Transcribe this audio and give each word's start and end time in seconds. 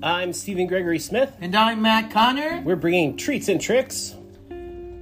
I'm 0.00 0.32
Stephen 0.32 0.68
Gregory 0.68 1.00
Smith. 1.00 1.32
And 1.40 1.56
I'm 1.56 1.82
Matt 1.82 2.12
Conner 2.12 2.62
We're 2.64 2.76
bringing 2.76 3.16
treats 3.16 3.48
and 3.48 3.60
tricks 3.60 4.14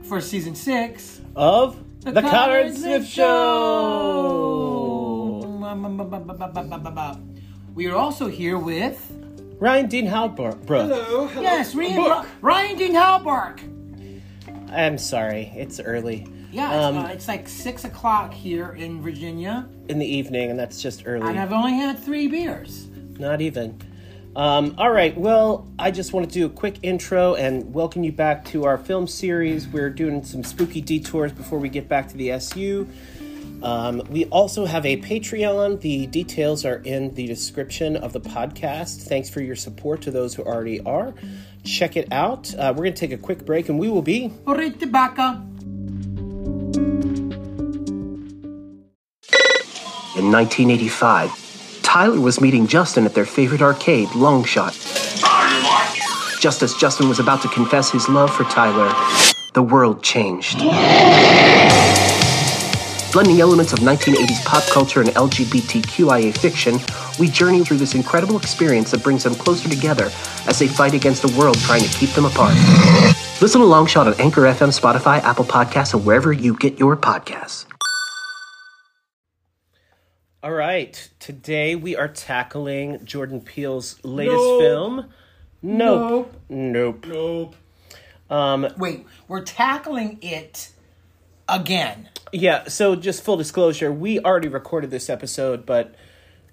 for 0.04 0.22
season 0.22 0.54
six. 0.54 1.20
of 1.34 1.76
The, 2.00 2.12
Conner 2.14 2.30
Conner 2.30 2.58
and 2.60 2.74
Smith 2.74 3.06
Show. 3.06 3.26
We 7.74 7.88
are 7.88 7.94
also 7.94 8.26
here 8.26 8.56
with 8.56 8.98
Ryan 9.58 9.86
Dean 9.86 10.06
Halbrook. 10.06 10.66
Hello. 10.66 11.26
hello. 11.26 11.42
yes, 11.42 11.74
Ryan, 11.74 12.26
Ryan 12.40 12.78
Dean 12.78 12.94
Halberg. 12.94 13.60
I'm 14.70 14.96
sorry, 14.96 15.52
it's 15.54 15.78
early 15.78 16.26
Yeah, 16.50 16.74
it's, 16.74 16.84
Um, 16.84 17.04
uh, 17.04 17.08
it's 17.08 17.28
like 17.28 17.50
six 17.50 17.84
o'clock 17.84 18.32
here 18.32 18.72
in 18.72 19.02
Virginia, 19.02 19.68
in 19.88 19.98
the 19.98 20.06
evening, 20.06 20.48
and 20.48 20.58
that's 20.58 20.80
just 20.80 21.02
early. 21.04 21.28
and 21.28 21.38
I've 21.38 21.52
only 21.52 21.74
had 21.74 21.98
three 21.98 22.28
beers. 22.28 22.86
Not 23.18 23.42
even. 23.42 23.78
Um, 24.36 24.74
all 24.76 24.90
right, 24.90 25.16
well, 25.16 25.66
I 25.78 25.90
just 25.90 26.12
want 26.12 26.28
to 26.28 26.32
do 26.32 26.44
a 26.44 26.50
quick 26.50 26.80
intro 26.82 27.34
and 27.36 27.72
welcome 27.72 28.04
you 28.04 28.12
back 28.12 28.44
to 28.46 28.64
our 28.64 28.76
film 28.76 29.06
series. 29.06 29.66
We're 29.66 29.88
doing 29.88 30.22
some 30.24 30.44
spooky 30.44 30.82
detours 30.82 31.32
before 31.32 31.58
we 31.58 31.70
get 31.70 31.88
back 31.88 32.08
to 32.08 32.18
the 32.18 32.32
SU. 32.32 32.86
Um, 33.62 34.02
we 34.10 34.26
also 34.26 34.66
have 34.66 34.84
a 34.84 34.98
Patreon. 34.98 35.80
The 35.80 36.06
details 36.08 36.66
are 36.66 36.76
in 36.76 37.14
the 37.14 37.26
description 37.26 37.96
of 37.96 38.12
the 38.12 38.20
podcast. 38.20 39.08
Thanks 39.08 39.30
for 39.30 39.40
your 39.40 39.56
support 39.56 40.02
to 40.02 40.10
those 40.10 40.34
who 40.34 40.42
already 40.42 40.80
are. 40.80 41.14
Check 41.64 41.96
it 41.96 42.12
out. 42.12 42.54
Uh, 42.54 42.74
we're 42.76 42.84
going 42.84 42.92
to 42.92 43.00
take 43.00 43.12
a 43.12 43.16
quick 43.16 43.46
break 43.46 43.70
and 43.70 43.78
we 43.78 43.88
will 43.88 44.02
be 44.02 44.28
Burrito 44.44 44.92
Baca. 44.92 45.42
In 50.18 50.30
1985, 50.30 51.45
Tyler 51.96 52.20
was 52.20 52.42
meeting 52.42 52.66
Justin 52.66 53.06
at 53.06 53.14
their 53.14 53.24
favorite 53.24 53.62
arcade, 53.62 54.08
Longshot. 54.08 54.74
Just 56.38 56.62
as 56.62 56.74
Justin 56.74 57.08
was 57.08 57.20
about 57.20 57.40
to 57.40 57.48
confess 57.48 57.90
his 57.90 58.06
love 58.06 58.30
for 58.30 58.44
Tyler, 58.44 58.92
the 59.54 59.62
world 59.62 60.02
changed. 60.02 60.58
Blending 63.12 63.40
elements 63.40 63.72
of 63.72 63.78
1980s 63.78 64.44
pop 64.44 64.62
culture 64.64 65.00
and 65.00 65.08
LGBTQIA 65.08 66.36
fiction, 66.36 66.78
we 67.18 67.30
journey 67.30 67.64
through 67.64 67.78
this 67.78 67.94
incredible 67.94 68.36
experience 68.36 68.90
that 68.90 69.02
brings 69.02 69.22
them 69.22 69.34
closer 69.34 69.70
together 69.70 70.10
as 70.46 70.58
they 70.58 70.68
fight 70.68 70.92
against 70.92 71.24
a 71.24 71.38
world 71.38 71.56
trying 71.60 71.80
to 71.80 71.88
keep 71.96 72.10
them 72.10 72.26
apart. 72.26 72.52
Listen 73.40 73.62
to 73.62 73.66
Longshot 73.66 74.04
on 74.04 74.20
Anchor 74.20 74.42
FM, 74.42 74.78
Spotify, 74.78 75.22
Apple 75.22 75.46
Podcasts, 75.46 75.94
and 75.94 76.04
wherever 76.04 76.30
you 76.30 76.58
get 76.58 76.78
your 76.78 76.94
podcasts. 76.94 77.64
All 80.46 80.52
right, 80.52 81.10
today 81.18 81.74
we 81.74 81.96
are 81.96 82.06
tackling 82.06 83.04
Jordan 83.04 83.40
Peele's 83.40 83.98
latest 84.04 84.36
Nope. 84.36 84.60
film. 84.62 85.04
Nope. 85.60 86.34
Nope. 86.48 87.04
Nope. 87.08 87.56
Um, 88.30 88.68
Wait, 88.78 89.04
we're 89.26 89.42
tackling 89.42 90.20
it 90.22 90.70
again. 91.48 92.10
yeah, 92.32 92.68
so 92.68 92.94
just 92.94 93.24
full 93.24 93.36
disclosure, 93.36 93.90
we 93.90 94.20
already 94.20 94.46
recorded 94.46 94.92
this 94.92 95.10
episode, 95.10 95.66
but 95.66 95.96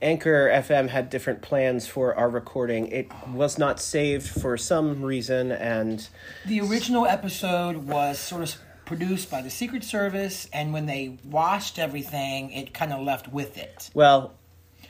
Anchor 0.02 0.50
FM 0.52 0.90
had 0.90 1.12
different 1.12 1.44
plans 1.44 1.86
for 1.86 2.16
our 2.16 2.32
recording. 2.32 2.88
It 2.88 3.12
was 3.28 3.60
not 3.60 3.80
saved 3.80 4.28
for 4.28 4.58
some 4.58 5.04
reason, 5.04 5.52
and 5.52 6.08
The 6.48 6.62
original 6.62 7.06
episode 7.06 7.76
was 7.78 8.18
sort 8.18 8.42
of 8.42 8.56
produced 8.86 9.30
by 9.32 9.42
the 9.42 9.50
Secret 9.50 9.84
Service, 9.84 10.48
and 10.54 10.74
when 10.74 10.86
they 10.86 11.18
washed 11.24 11.80
everything, 11.80 12.52
it 12.52 12.74
kind 12.74 12.92
of 12.94 13.02
left 13.02 13.32
with 13.32 13.58
it. 13.58 13.90
well, 13.94 14.34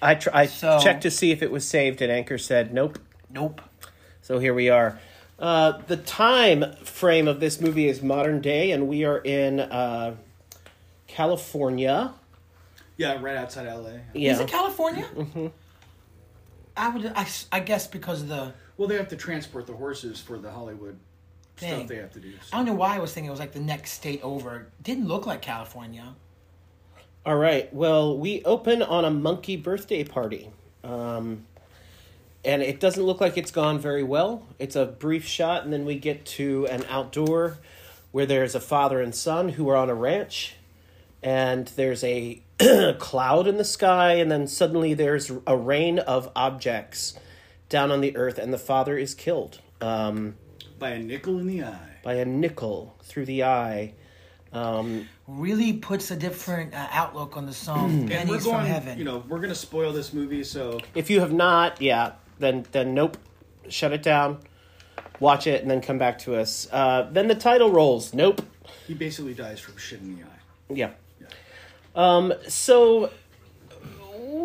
I, 0.01 0.15
tr- 0.15 0.29
I 0.33 0.47
So- 0.47 0.79
checked 0.81 1.03
to 1.03 1.11
see 1.11 1.31
if 1.31 1.41
it 1.41 1.51
was 1.51 1.65
saved, 1.67 2.01
and 2.01 2.11
Anchor 2.11 2.37
said 2.37 2.73
nope. 2.73 2.99
Nope. 3.29 3.61
So 4.21 4.39
here 4.39 4.53
we 4.53 4.69
are. 4.69 4.99
Uh, 5.39 5.79
the 5.87 5.97
time 5.97 6.75
frame 6.83 7.27
of 7.27 7.39
this 7.39 7.59
movie 7.61 7.87
is 7.87 8.01
modern 8.01 8.39
day, 8.41 8.71
and 8.71 8.87
we 8.87 9.03
are 9.05 9.17
in 9.19 9.59
uh, 9.59 10.15
California. 11.07 12.13
Yeah, 12.97 13.19
right 13.21 13.35
outside 13.35 13.65
LA. 13.67 13.89
Yeah. 14.13 14.33
Is 14.33 14.39
it 14.39 14.47
California? 14.47 15.05
Mm-hmm. 15.15 15.47
I 16.77 16.89
would, 16.89 17.05
I, 17.15 17.21
s- 17.21 17.47
I 17.51 17.59
guess, 17.59 17.87
because 17.87 18.21
of 18.21 18.27
the. 18.27 18.53
Well, 18.77 18.87
they 18.87 18.95
have 18.95 19.09
to 19.09 19.15
transport 19.15 19.67
the 19.67 19.73
horses 19.73 20.19
for 20.19 20.37
the 20.37 20.51
Hollywood 20.51 20.97
Dang. 21.63 21.79
stuff 21.79 21.87
they 21.87 21.95
have 21.97 22.11
to 22.13 22.19
do. 22.19 22.33
I 22.51 22.57
don't 22.57 22.65
know 22.65 22.73
why 22.73 22.95
I 22.95 22.99
was 22.99 23.13
thinking 23.13 23.27
it 23.27 23.31
was 23.31 23.39
like 23.39 23.53
the 23.53 23.59
next 23.59 23.91
state 23.91 24.21
over. 24.23 24.67
Didn't 24.81 25.07
look 25.07 25.25
like 25.25 25.41
California. 25.41 26.15
All 27.25 27.37
right. 27.37 27.73
Well, 27.73 28.17
we 28.17 28.43
open 28.43 28.81
on 28.81 29.05
a 29.05 29.09
monkey 29.09 29.55
birthday 29.55 30.03
party. 30.03 30.49
Um, 30.83 31.45
and 32.45 32.61
it 32.61 32.79
doesn't 32.79 33.03
look 33.03 33.21
like 33.21 33.37
it's 33.37 33.51
gone 33.51 33.79
very 33.79 34.03
well. 34.03 34.45
It's 34.59 34.75
a 34.75 34.85
brief 34.85 35.25
shot, 35.25 35.63
and 35.63 35.71
then 35.71 35.85
we 35.85 35.95
get 35.95 36.25
to 36.25 36.67
an 36.67 36.83
outdoor 36.89 37.57
where 38.11 38.25
there's 38.25 38.53
a 38.53 38.59
father 38.59 39.01
and 39.01 39.15
son 39.15 39.49
who 39.49 39.69
are 39.69 39.77
on 39.77 39.89
a 39.89 39.95
ranch, 39.95 40.55
and 41.23 41.67
there's 41.67 42.03
a 42.03 42.41
cloud 42.99 43.47
in 43.47 43.57
the 43.57 43.63
sky, 43.63 44.15
and 44.15 44.29
then 44.29 44.45
suddenly 44.45 44.93
there's 44.93 45.31
a 45.47 45.55
rain 45.55 45.99
of 45.99 46.29
objects 46.35 47.17
down 47.69 47.91
on 47.91 48.01
the 48.01 48.15
earth, 48.17 48.37
and 48.37 48.53
the 48.53 48.57
father 48.57 48.97
is 48.97 49.15
killed 49.15 49.59
um, 49.81 50.35
By 50.83 50.89
a 50.89 50.99
nickel 50.99 51.39
in 51.39 51.47
the 51.47 51.63
eye. 51.63 51.89
by 52.03 52.15
a 52.15 52.25
nickel 52.25 52.93
through 53.03 53.23
the 53.25 53.45
eye. 53.45 53.93
Um, 54.51 55.07
Really 55.27 55.71
puts 55.71 56.11
a 56.11 56.15
different 56.17 56.73
uh, 56.73 56.87
outlook 56.91 57.37
on 57.37 57.45
the 57.45 57.53
song 57.53 58.11
And 58.11 58.29
we're 58.29 58.41
going, 58.41 58.57
from 58.57 58.65
Heaven." 58.65 58.97
you 58.99 59.05
know, 59.05 59.23
we're 59.29 59.39
gonna 59.39 59.55
spoil 59.55 59.93
this 59.93 60.11
movie, 60.11 60.43
so 60.43 60.81
If 60.93 61.09
you 61.09 61.21
have 61.21 61.31
not, 61.31 61.81
yeah, 61.81 62.11
then 62.39 62.65
then 62.73 62.93
nope, 62.93 63.15
shut 63.69 63.93
it 63.93 64.03
down, 64.03 64.39
watch 65.21 65.47
it, 65.47 65.61
and 65.61 65.71
then 65.71 65.79
come 65.79 65.97
back 65.97 66.19
to 66.19 66.35
us. 66.35 66.67
Uh, 66.69 67.07
then 67.11 67.29
the 67.29 67.35
title 67.35 67.71
rolls. 67.71 68.13
Nope. 68.13 68.41
he 68.85 68.93
basically 68.93 69.33
dies 69.33 69.61
from 69.61 69.77
shit 69.77 70.01
in 70.01 70.17
the 70.17 70.23
eye. 70.23 70.39
Yeah. 70.69 70.91
Um. 71.95 72.33
So. 72.49 73.09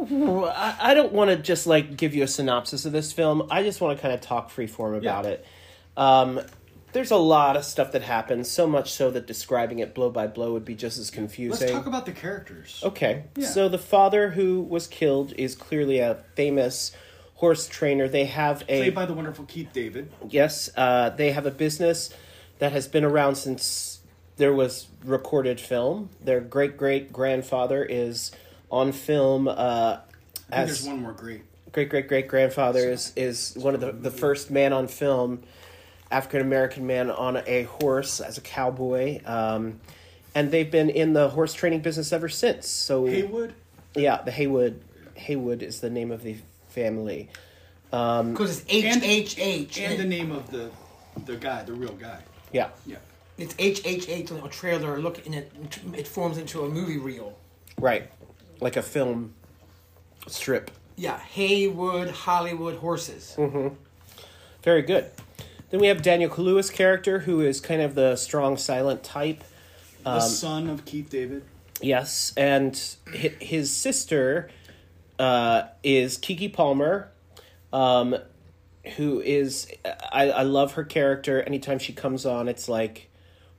I 0.01 0.77
I 0.81 0.95
don't 0.95 1.13
want 1.13 1.31
to 1.31 1.37
just 1.37 1.67
like 1.67 1.97
give 1.97 2.15
you 2.15 2.23
a 2.23 2.29
synopsis 2.29 2.85
of 2.85 2.93
this 2.93 3.13
film. 3.13 3.49
I 3.51 3.63
just 3.65 3.81
want 3.81 3.99
to 3.99 4.01
kind 4.03 4.15
of 4.15 4.21
talk 4.21 4.51
freeform 4.53 4.97
about 4.97 5.25
Yeah. 5.25 5.31
it. 5.33 5.47
Um, 5.99 6.41
there's 6.93 7.11
a 7.11 7.17
lot 7.17 7.57
of 7.57 7.65
stuff 7.65 7.93
that 7.93 8.03
happens, 8.03 8.51
so 8.51 8.67
much 8.67 8.93
so 8.93 9.11
that 9.11 9.27
describing 9.27 9.81
it 9.81 9.95
blow 9.95 10.11
by 10.11 10.27
blow 10.27 10.53
would 10.55 10.65
be 10.65 10.75
just 10.75 10.97
as 10.99 11.11
confusing. 11.11 11.61
Let's 11.69 11.73
talk 11.73 11.87
about 11.87 12.07
the 12.07 12.13
characters. 12.13 12.81
Okay. 12.83 13.25
Yeah. 13.37 13.47
So 13.47 13.69
the 13.69 13.79
father 13.79 14.31
who 14.31 14.63
was 14.63 14.87
killed 14.87 15.35
is 15.37 15.55
clearly 15.55 15.99
a 15.99 16.19
famous 16.35 16.93
horse 17.35 17.69
trainer. 17.69 18.09
They 18.09 18.25
have 18.25 18.63
a 18.69 18.81
Played 18.81 18.95
by 18.95 19.07
the 19.07 19.13
wonderful 19.13 19.45
Keith 19.45 19.69
David. 19.73 20.11
yes, 20.31 20.71
uh, 20.77 21.11
they 21.11 21.33
have 21.33 21.45
a 21.47 21.51
business 21.51 22.11
that 22.59 22.73
has 22.73 22.89
been 22.89 23.05
around 23.05 23.35
since 23.35 24.01
there 24.37 24.53
was 24.55 24.87
recorded 25.05 25.61
film. 25.61 26.11
Their 26.23 26.41
great 26.41 26.77
great 26.77 27.13
grandfather 27.13 27.85
is 27.85 28.33
on 28.71 28.93
film 28.93 29.49
uh, 29.49 29.53
I 29.53 29.97
think 29.97 30.07
as 30.51 30.67
there's 30.69 30.85
one 30.87 31.03
more 31.03 31.13
great. 31.13 31.43
great 31.73 31.91
great 31.91 32.09
great 32.09 32.29
grandfather 32.29 32.91
is 32.91 33.13
is 33.15 33.55
one 33.57 33.75
of 33.75 33.81
the 33.81 33.93
the 33.93 34.11
first 34.11 34.51
man 34.51 34.73
on 34.73 34.89
film, 34.89 35.43
African 36.11 36.41
American 36.41 36.87
man 36.87 37.11
on 37.11 37.43
a 37.47 37.65
horse 37.65 38.21
as 38.21 38.39
a 38.39 38.41
cowboy. 38.41 39.21
Um, 39.27 39.81
and 40.35 40.51
they've 40.51 40.71
been 40.71 40.91
in 40.91 41.13
the 41.13 41.29
horse 41.29 41.53
training 41.55 41.81
business 41.81 42.13
ever 42.13 42.29
since. 42.29 42.69
So 42.69 43.07
Haywood. 43.07 43.55
yeah, 43.95 44.23
the 44.23 44.31
Haywood. 44.31 44.81
Haywood 45.15 45.63
is 45.63 45.81
the 45.81 45.91
name 45.91 46.11
of 46.13 46.23
the 46.23 46.37
family. 46.69 47.29
Um, 47.93 48.33
because 48.33 48.61
it's 48.61 48.73
H 48.73 48.85
And- 48.85 49.03
H 49.05 49.39
H 49.39 49.79
And 49.81 49.99
the 49.99 50.05
name 50.05 50.31
of 50.33 50.51
the 50.51 50.71
the 51.27 51.37
guy, 51.37 51.65
the 51.65 51.73
real 51.73 51.95
guy. 51.95 52.21
yeah, 52.53 52.69
Yeah. 52.87 52.99
It's 53.39 53.55
H 53.59 53.83
H 53.85 54.09
H 54.09 54.31
on 54.31 54.39
a 54.45 54.49
trailer. 54.49 54.99
Look, 55.01 55.25
and 55.27 55.35
it 55.35 55.51
it 55.95 56.07
forms 56.07 56.39
into 56.39 56.63
a 56.65 56.69
movie 56.69 56.99
reel. 56.99 57.37
right, 57.81 58.11
like 58.61 58.77
a 58.77 58.83
film 58.83 59.35
strip. 60.27 60.71
Yeah, 60.97 61.19
Haywood 61.19 62.11
Hollywood 62.11 62.77
horses. 62.77 63.37
Very 64.63 64.83
good. 64.83 65.07
Then 65.71 65.81
we 65.81 65.89
have 65.89 66.03
Daniel 66.03 66.31
Kaluuya's 66.31 66.71
character, 66.71 67.21
who 67.21 67.41
is 67.41 67.61
kind 67.61 67.83
of 67.83 67.95
the 67.95 68.17
strong, 68.17 68.57
silent 68.57 69.03
type. 69.03 69.45
The 70.05 70.11
Um, 70.11 70.21
son 70.21 70.71
of 70.71 70.85
Keith 70.85 71.11
David. 71.11 71.43
Yes, 71.81 72.33
and 72.37 72.75
his 73.13 73.71
sister 73.71 74.51
uh, 75.19 75.65
is 75.83 76.19
Keke 76.19 76.53
Palmer, 76.53 77.11
um, 77.73 78.17
who 78.97 79.21
is 79.21 79.69
I, 80.11 80.31
I 80.31 80.43
love 80.43 80.73
her 80.73 80.85
character. 80.85 81.43
Anytime 81.43 81.79
she 81.79 81.93
comes 81.93 82.25
on, 82.25 82.49
it's 82.49 82.69
like, 82.69 83.11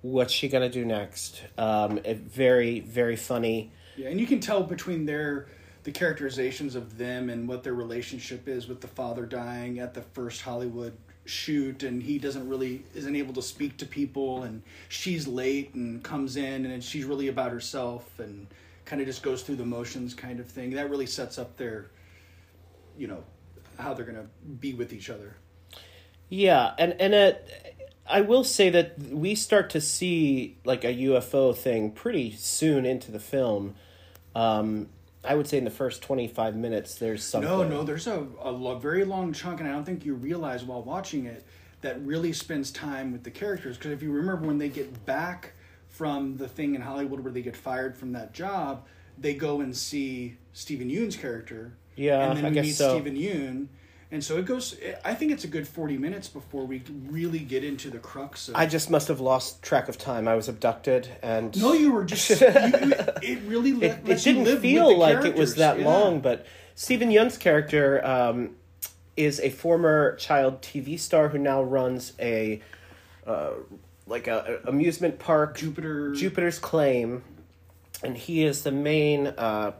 what's 0.01 0.33
she 0.33 0.49
gonna 0.49 0.69
do 0.69 0.83
next? 0.83 1.43
Um, 1.57 1.99
it, 2.03 2.17
very 2.17 2.79
very 2.79 3.15
funny. 3.15 3.71
Yeah, 3.95 4.09
and 4.09 4.19
you 4.19 4.27
can 4.27 4.39
tell 4.39 4.63
between 4.63 5.05
their 5.05 5.47
the 5.83 5.91
characterizations 5.91 6.75
of 6.75 6.97
them 6.97 7.29
and 7.29 7.47
what 7.47 7.63
their 7.63 7.73
relationship 7.73 8.47
is 8.47 8.67
with 8.67 8.81
the 8.81 8.87
father 8.87 9.25
dying 9.25 9.79
at 9.79 9.93
the 9.93 10.01
first 10.01 10.41
Hollywood 10.41 10.93
shoot 11.29 11.83
and 11.83 12.01
he 12.01 12.17
doesn't 12.17 12.47
really 12.47 12.83
isn't 12.95 13.15
able 13.15 13.33
to 13.33 13.41
speak 13.41 13.77
to 13.77 13.85
people 13.85 14.43
and 14.43 14.61
she's 14.89 15.27
late 15.27 15.73
and 15.73 16.03
comes 16.03 16.35
in 16.35 16.65
and 16.65 16.83
she's 16.83 17.05
really 17.05 17.27
about 17.27 17.51
herself 17.51 18.19
and 18.19 18.47
kind 18.85 19.01
of 19.01 19.07
just 19.07 19.23
goes 19.23 19.43
through 19.43 19.55
the 19.55 19.65
motions 19.65 20.13
kind 20.13 20.39
of 20.39 20.47
thing. 20.47 20.71
That 20.71 20.89
really 20.89 21.05
sets 21.05 21.37
up 21.37 21.57
their 21.57 21.91
you 22.97 23.07
know 23.07 23.23
how 23.77 23.93
they're 23.93 24.05
gonna 24.05 24.27
be 24.59 24.73
with 24.73 24.91
each 24.91 25.09
other. 25.09 25.35
Yeah, 26.27 26.73
and 26.77 26.93
and 26.99 27.13
it, 27.13 27.85
I 28.07 28.21
will 28.21 28.43
say 28.43 28.69
that 28.71 28.99
we 28.99 29.35
start 29.35 29.69
to 29.71 29.81
see 29.81 30.57
like 30.65 30.83
a 30.83 30.93
UFO 30.93 31.55
thing 31.55 31.91
pretty 31.91 32.31
soon 32.31 32.85
into 32.85 33.11
the 33.11 33.19
film. 33.19 33.75
Um, 34.35 34.89
I 35.23 35.35
would 35.35 35.47
say 35.47 35.57
in 35.57 35.65
the 35.65 35.69
first 35.71 36.01
twenty 36.01 36.27
five 36.27 36.55
minutes, 36.55 36.95
there's 36.95 37.23
something. 37.23 37.49
No, 37.49 37.67
no, 37.67 37.83
there's 37.83 38.07
a, 38.07 38.25
a 38.41 38.51
lo- 38.51 38.77
very 38.77 39.03
long 39.03 39.33
chunk, 39.33 39.59
and 39.59 39.67
I 39.67 39.73
don't 39.73 39.83
think 39.83 40.05
you 40.05 40.13
realize 40.13 40.63
while 40.63 40.81
watching 40.81 41.25
it 41.25 41.45
that 41.81 42.01
really 42.05 42.33
spends 42.33 42.71
time 42.71 43.11
with 43.11 43.23
the 43.23 43.31
characters. 43.31 43.77
Because 43.77 43.91
if 43.91 44.01
you 44.01 44.11
remember 44.11 44.47
when 44.47 44.57
they 44.57 44.69
get 44.69 45.05
back 45.05 45.53
from 45.87 46.37
the 46.37 46.47
thing 46.47 46.75
in 46.75 46.81
Hollywood 46.81 47.19
where 47.19 47.33
they 47.33 47.41
get 47.41 47.55
fired 47.55 47.97
from 47.97 48.13
that 48.13 48.33
job, 48.33 48.85
they 49.17 49.33
go 49.33 49.59
and 49.61 49.75
see 49.75 50.37
Stephen 50.53 50.89
Yeun's 50.89 51.15
character. 51.17 51.73
Yeah, 51.95 52.29
and 52.29 52.37
then 52.37 52.45
I 52.45 52.49
we 52.49 52.55
guess 52.55 52.65
meet 52.65 52.75
so. 52.75 52.95
Stephen 52.95 53.17
Yeun. 53.17 53.67
And 54.11 54.23
so 54.23 54.37
it 54.37 54.45
goes. 54.45 54.75
I 55.05 55.13
think 55.13 55.31
it's 55.31 55.43
a 55.43 55.47
good 55.47 55.67
forty 55.67 55.95
minutes 55.95 56.27
before 56.27 56.65
we 56.65 56.81
really 57.07 57.39
get 57.39 57.63
into 57.63 57.91
the 57.91 57.99
crux 57.99 58.49
of. 58.49 58.55
I 58.55 58.65
just 58.65 58.89
must 58.89 59.07
have 59.07 59.19
lost 59.19 59.61
track 59.61 59.87
of 59.87 59.99
time. 59.99 60.27
I 60.27 60.33
was 60.33 60.49
abducted, 60.49 61.07
and 61.21 61.55
no, 61.61 61.73
you 61.73 61.91
were 61.91 62.05
just. 62.05 62.27
you, 62.29 62.37
it 62.41 63.39
really. 63.45 63.69
it, 63.85 64.03
Let, 64.03 64.09
it 64.09 64.25
you 64.25 64.33
didn't 64.33 64.61
feel 64.61 64.97
like 64.97 65.25
it 65.25 65.35
was 65.35 65.55
that 65.55 65.79
Yeah. 65.79 65.85
long. 65.85 66.21
But 66.21 66.47
Stephen 66.73 67.11
Yeun's 67.11 67.37
character 67.37 68.03
um, 68.03 68.55
is 69.15 69.39
a 69.41 69.51
former 69.51 70.15
child 70.15 70.63
TV 70.63 70.97
star 70.99 71.29
who 71.29 71.37
now 71.37 71.61
runs 71.61 72.13
a 72.19 72.61
uh, 73.27 73.51
like 74.07 74.25
a, 74.27 74.59
a 74.65 74.69
amusement 74.69 75.19
park, 75.19 75.55
Jupiter. 75.55 76.15
Jupiter's 76.15 76.57
Claim, 76.57 77.21
and 78.03 78.17
he 78.17 78.43
is 78.43 78.63
the 78.63 78.71
main 78.71 79.27
uh, 79.27 79.73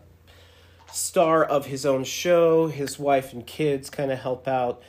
star 0.91 1.43
of 1.43 1.67
his 1.67 1.85
own 1.85 2.03
show. 2.03 2.67
His 2.67 2.99
wife 2.99 3.33
and 3.33 3.45
kids 3.45 3.89
kind 3.89 4.11
of 4.11 4.19
help 4.19 4.47
out. 4.47 4.81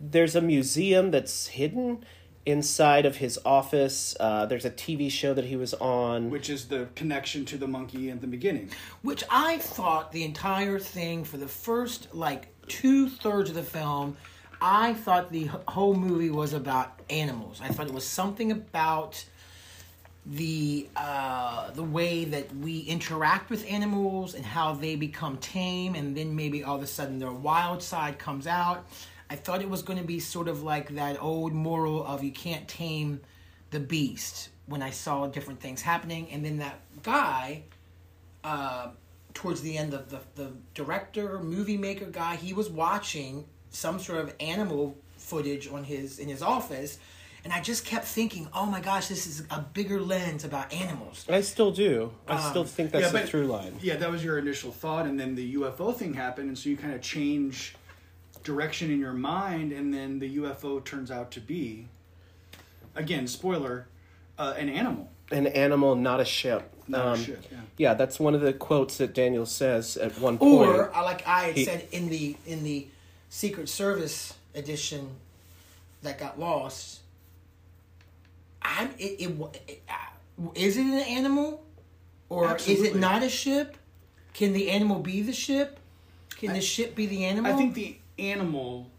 There's 0.00 0.34
a 0.34 0.40
museum 0.40 1.10
that's 1.10 1.48
hidden 1.48 2.04
inside 2.44 3.06
of 3.06 3.16
his 3.16 3.38
office. 3.44 4.16
Uh, 4.18 4.46
there's 4.46 4.64
a 4.64 4.70
TV 4.70 5.10
show 5.10 5.32
that 5.34 5.44
he 5.44 5.56
was 5.56 5.74
on. 5.74 6.30
which 6.30 6.50
is 6.50 6.66
the 6.66 6.88
connection 6.94 7.44
to 7.46 7.56
the 7.56 7.68
monkey 7.68 8.10
at 8.10 8.20
the 8.20 8.26
beginning. 8.26 8.70
Which 9.02 9.22
I 9.30 9.58
thought 9.58 10.12
the 10.12 10.24
entire 10.24 10.78
thing 10.78 11.24
for 11.24 11.36
the 11.36 11.48
first 11.48 12.14
like 12.14 12.48
two 12.66 13.08
thirds 13.08 13.50
of 13.50 13.56
the 13.56 13.62
film, 13.62 14.16
I 14.60 14.94
thought 14.94 15.30
the 15.30 15.46
whole 15.68 15.94
movie 15.94 16.30
was 16.30 16.52
about 16.52 17.00
animals. 17.10 17.60
I 17.62 17.68
thought 17.68 17.86
it 17.86 17.94
was 17.94 18.06
something 18.06 18.50
about 18.52 19.24
the 20.24 20.88
uh, 20.94 21.70
the 21.72 21.82
way 21.82 22.24
that 22.24 22.54
we 22.56 22.80
interact 22.80 23.50
with 23.50 23.68
animals 23.68 24.34
and 24.34 24.44
how 24.44 24.74
they 24.74 24.96
become 24.96 25.36
tame, 25.38 25.94
and 25.94 26.16
then 26.16 26.36
maybe 26.36 26.62
all 26.62 26.76
of 26.76 26.82
a 26.82 26.86
sudden 26.86 27.18
their 27.18 27.32
wild 27.32 27.82
side 27.82 28.18
comes 28.18 28.46
out. 28.46 28.86
I 29.28 29.36
thought 29.36 29.62
it 29.62 29.70
was 29.70 29.82
going 29.82 29.98
to 29.98 30.04
be 30.04 30.20
sort 30.20 30.46
of 30.46 30.62
like 30.62 30.94
that 30.94 31.20
old 31.20 31.52
moral 31.52 32.04
of 32.06 32.22
you 32.22 32.32
can't 32.32 32.68
tame 32.68 33.20
the 33.70 33.80
beast. 33.80 34.50
When 34.66 34.82
I 34.82 34.90
saw 34.90 35.26
different 35.26 35.60
things 35.60 35.82
happening, 35.82 36.30
and 36.30 36.44
then 36.44 36.58
that 36.58 36.78
guy 37.02 37.64
uh, 38.44 38.88
towards 39.34 39.60
the 39.62 39.76
end 39.76 39.94
of 39.94 40.10
the, 40.10 40.20
the 40.34 40.52
director 40.74 41.38
movie 41.40 41.76
maker 41.76 42.06
guy 42.06 42.36
he 42.36 42.52
was 42.52 42.68
watching 42.68 43.44
some 43.70 43.98
sort 43.98 44.18
of 44.18 44.34
animal 44.40 44.96
footage 45.16 45.68
on 45.68 45.84
his 45.84 46.18
in 46.18 46.28
his 46.28 46.42
office 46.42 46.98
and 47.44 47.52
i 47.52 47.60
just 47.60 47.84
kept 47.84 48.04
thinking 48.06 48.48
oh 48.54 48.66
my 48.66 48.80
gosh 48.80 49.08
this 49.08 49.26
is 49.26 49.44
a 49.50 49.60
bigger 49.74 50.00
lens 50.00 50.44
about 50.44 50.72
animals 50.72 51.24
I 51.28 51.40
still 51.40 51.70
do. 51.72 52.12
I 52.28 52.50
still 52.50 52.64
think 52.64 52.90
that's 52.92 53.06
Um, 53.06 53.08
yeah, 53.08 53.12
the 53.12 53.24
but- 53.24 53.28
through 53.30 53.46
line. 53.46 53.78
Yeah, 53.82 53.96
that 53.96 54.10
was 54.10 54.22
your 54.24 54.38
initial 54.38 54.70
thought, 54.72 55.06
and 55.06 55.18
then 55.18 55.34
the 55.34 55.54
UFO 55.54 55.92
thing 55.94 56.14
happened, 56.14 56.48
and 56.48 56.58
so 56.58 56.68
you 56.68 56.76
kind 56.76 56.94
of 56.94 57.00
change 57.02 57.74
direction 58.44 58.90
in 58.90 58.98
your 58.98 59.12
mind, 59.12 59.72
and 59.72 59.92
then 59.94 60.18
the 60.18 60.36
UFO 60.38 60.84
turns 60.84 61.10
out 61.10 61.30
to 61.32 61.40
be, 61.40 61.86
again, 62.94 63.26
spoiler, 63.26 63.86
uh, 64.38 64.54
an 64.58 64.68
animal, 64.68 65.08
An 65.30 65.46
animal, 65.46 65.94
not 65.94 66.20
a 66.20 66.24
ship. 66.24 66.70
not 66.88 67.06
Um, 67.06 67.12
a 67.20 67.22
ship. 67.24 67.44
Yeah. 67.50 67.58
Yeah, 67.78 67.94
that's 67.94 68.18
one 68.18 68.34
of 68.34 68.40
the 68.40 68.52
quotes 68.52 68.96
that 68.98 69.14
Daniel 69.14 69.46
says 69.46 69.96
at 69.96 70.18
one 70.18 70.38
point. 70.38 70.68
or 70.68 70.90
like 70.94 71.26
i 71.26 71.44
had 71.44 71.56
He- 71.56 71.64
said 71.64 71.86
in 71.92 72.08
the 72.08 72.36
in 72.46 72.64
the 72.64 72.86
secret 73.30 73.68
service 73.68 74.34
edition 74.54 75.16
that 76.02 76.18
got 76.18 76.38
lost 76.40 77.00
i'm 78.64 78.90
it, 78.98 79.16
it, 79.20 79.30
wa- 79.30 79.50
it 79.68 79.82
uh, 79.88 79.94
is 80.54 80.76
it 80.76 80.86
an 80.86 80.94
animal? 81.00 81.64
Or 82.28 82.56
is 82.56 82.82
it 82.82 82.96
not 82.96 83.22
a 83.22 83.28
ship? 83.28 83.76
Can 84.32 84.52
the 84.54 84.70
animal 84.70 85.00
be 85.00 85.20
the 85.20 85.32
ship? 85.32 85.78
Can 86.30 86.54
the 86.54 86.60
ship 86.60 86.94
be 86.94 87.06
the 87.06 87.24
animal? 87.24 87.52
I 87.52 87.56
think 87.56 87.74
the 87.74 87.98
animal 88.18 88.90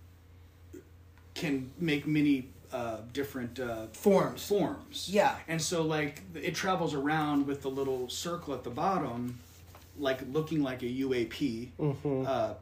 can 1.33 1.71
make 1.79 2.05
many 2.05 2.49
uh, 2.71 2.97
different 3.11 3.59
uh, 3.59 3.87
forms. 3.91 4.45
forms. 4.45 5.09
Yeah. 5.11 5.35
And 5.47 5.61
so 5.61 5.81
like 5.81 6.21
it 6.35 6.53
travels 6.53 6.93
around 6.93 7.47
with 7.47 7.63
the 7.63 7.69
little 7.69 8.07
circle 8.07 8.53
at 8.53 8.63
the 8.63 8.69
bottom, 8.69 9.39
like 9.97 10.21
looking 10.31 10.61
like 10.61 10.83
a 10.83 10.87
UAP, 10.87 11.69
uh, 12.27 12.53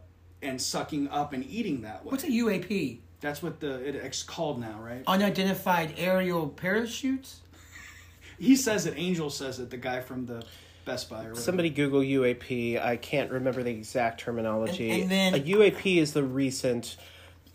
and 0.41 0.61
sucking 0.61 1.09
up 1.09 1.33
and 1.33 1.45
eating 1.45 1.81
that 1.81 2.03
way. 2.05 2.11
what's 2.11 2.23
a 2.23 2.27
uap 2.27 2.97
That's 3.21 3.41
what 3.43 3.59
the 3.59 3.75
it, 3.87 3.95
it's 3.95 4.23
called 4.23 4.59
now, 4.59 4.79
right? 4.81 5.03
unidentified 5.07 5.93
aerial 5.97 6.47
parachutes 6.49 7.39
He 8.39 8.55
says 8.55 8.87
it. 8.87 8.95
Angel 8.97 9.29
says 9.29 9.59
it. 9.59 9.69
The 9.69 9.77
guy 9.77 10.01
from 10.01 10.25
the 10.25 10.43
Best 10.83 11.11
Buy 11.11 11.17
or 11.17 11.19
whatever. 11.19 11.39
Somebody 11.39 11.69
Google 11.69 12.01
UAP. 12.01 12.83
I 12.83 12.97
can't 12.97 13.29
remember 13.29 13.61
the 13.61 13.69
exact 13.69 14.19
terminology. 14.21 14.89
And- 14.89 15.01
and 15.03 15.11
then- 15.11 15.35
a 15.35 15.39
UAP 15.39 15.97
is 15.99 16.13
the 16.13 16.23
recent, 16.23 16.97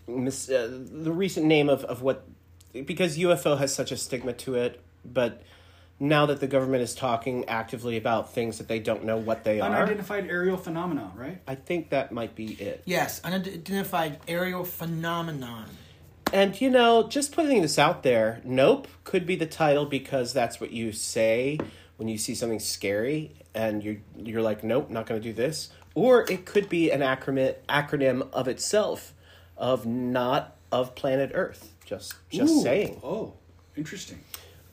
mis- 0.07 0.49
uh, 0.49 0.71
the 0.93 1.11
recent 1.11 1.47
name 1.47 1.69
of, 1.69 1.83
of 1.87 2.03
what, 2.03 2.25
because 2.73 3.19
UFO 3.19 3.59
has 3.59 3.75
such 3.75 3.91
a 3.91 3.97
stigma 3.97 4.33
to 4.35 4.55
it. 4.55 4.81
But 5.05 5.43
now 5.99 6.27
that 6.27 6.41
the 6.41 6.47
government 6.47 6.83
is 6.83 6.95
talking 6.95 7.45
actively 7.49 7.97
about 7.97 8.33
things 8.35 8.59
that 8.59 8.69
they 8.69 8.79
don't 8.79 9.05
know 9.05 9.17
what 9.17 9.45
they 9.45 9.61
are, 9.61 9.71
unidentified 9.71 10.27
aerial 10.29 10.57
phenomena, 10.57 11.11
right? 11.15 11.41
I 11.47 11.55
think 11.55 11.91
that 11.91 12.13
might 12.13 12.35
be 12.35 12.53
it. 12.55 12.83
yes 12.85 13.21
unidentified 13.25 14.19
aerial 14.29 14.65
phenomenon 14.65 15.67
And 16.33 16.61
you 16.61 16.71
know, 16.71 17.07
just 17.09 17.33
putting 17.33 17.63
this 17.63 17.79
out 17.79 18.03
there, 18.03 18.41
Nope 18.45 18.89
could 19.05 19.27
be 19.27 19.37
the 19.37 19.47
title 19.47 19.87
because 19.87 20.33
that's 20.33 20.61
what 20.61 20.73
you 20.73 20.93
say 20.93 21.59
when 21.97 22.09
you 22.09 22.19
see 22.19 22.35
something 22.35 22.59
scary 22.61 23.33
and 23.55 23.83
you're 23.83 23.97
you're 24.17 24.43
like, 24.43 24.63
Nope, 24.65 24.91
not 24.91 25.07
gonna 25.07 25.21
do 25.21 25.33
this. 25.33 25.71
Or 25.95 26.31
it 26.31 26.45
could 26.45 26.69
be 26.69 26.91
an 26.91 27.01
acronym 27.01 27.55
acronym 27.69 28.29
of 28.33 28.49
itself 28.49 29.15
of 29.57 29.87
not 29.87 30.57
of 30.71 30.95
planet 30.95 31.31
Earth. 31.33 31.73
Just 31.87 32.15
just 32.29 32.53
Ooh. 32.53 32.63
saying. 32.63 33.01
Oh, 33.03 33.33
interesting. 33.77 34.19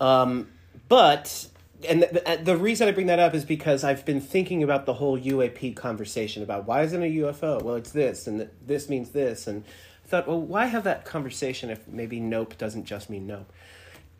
Um, 0.01 0.49
but 0.93 1.47
and 1.89 2.03
the, 2.03 2.39
the 2.43 2.55
reason 2.55 2.87
I 2.87 2.91
bring 2.91 3.07
that 3.07 3.17
up 3.17 3.33
is 3.33 3.43
because 3.43 3.83
I've 3.83 4.05
been 4.05 4.21
thinking 4.21 4.61
about 4.61 4.85
the 4.85 4.93
whole 4.93 5.19
UAP 5.19 5.75
conversation 5.75 6.43
about 6.43 6.67
why 6.67 6.83
isn't 6.83 7.01
it 7.01 7.07
a 7.07 7.11
UFO? 7.23 7.63
Well, 7.63 7.73
it's 7.73 7.91
this, 7.91 8.27
and 8.27 8.47
this 8.63 8.89
means 8.89 9.09
this, 9.09 9.47
and 9.47 9.63
I 10.05 10.07
thought, 10.07 10.27
well, 10.27 10.39
why 10.39 10.67
have 10.67 10.83
that 10.83 11.03
conversation 11.03 11.71
if 11.71 11.87
maybe 11.87 12.19
nope 12.19 12.59
doesn't 12.59 12.85
just 12.85 13.09
mean 13.09 13.25
nope? 13.25 13.51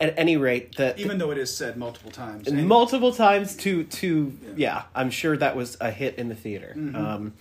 At 0.00 0.18
any 0.18 0.36
rate, 0.36 0.74
the 0.74 0.98
Even 1.00 1.18
though 1.18 1.30
it 1.30 1.38
is 1.38 1.56
said 1.56 1.76
multiple 1.76 2.10
times. 2.10 2.48
and 2.48 2.66
multiple 2.66 3.12
times 3.12 3.54
to 3.58 3.84
to 3.84 4.36
yeah. 4.56 4.82
I'm 4.96 5.10
sure 5.10 5.36
that 5.36 5.54
was 5.54 5.76
a 5.80 5.92
hit 5.92 6.16
in 6.16 6.28
the 6.28 6.34
theater. 6.34 6.74
Mm-hmm. 6.76 6.96
Um, 6.96 7.34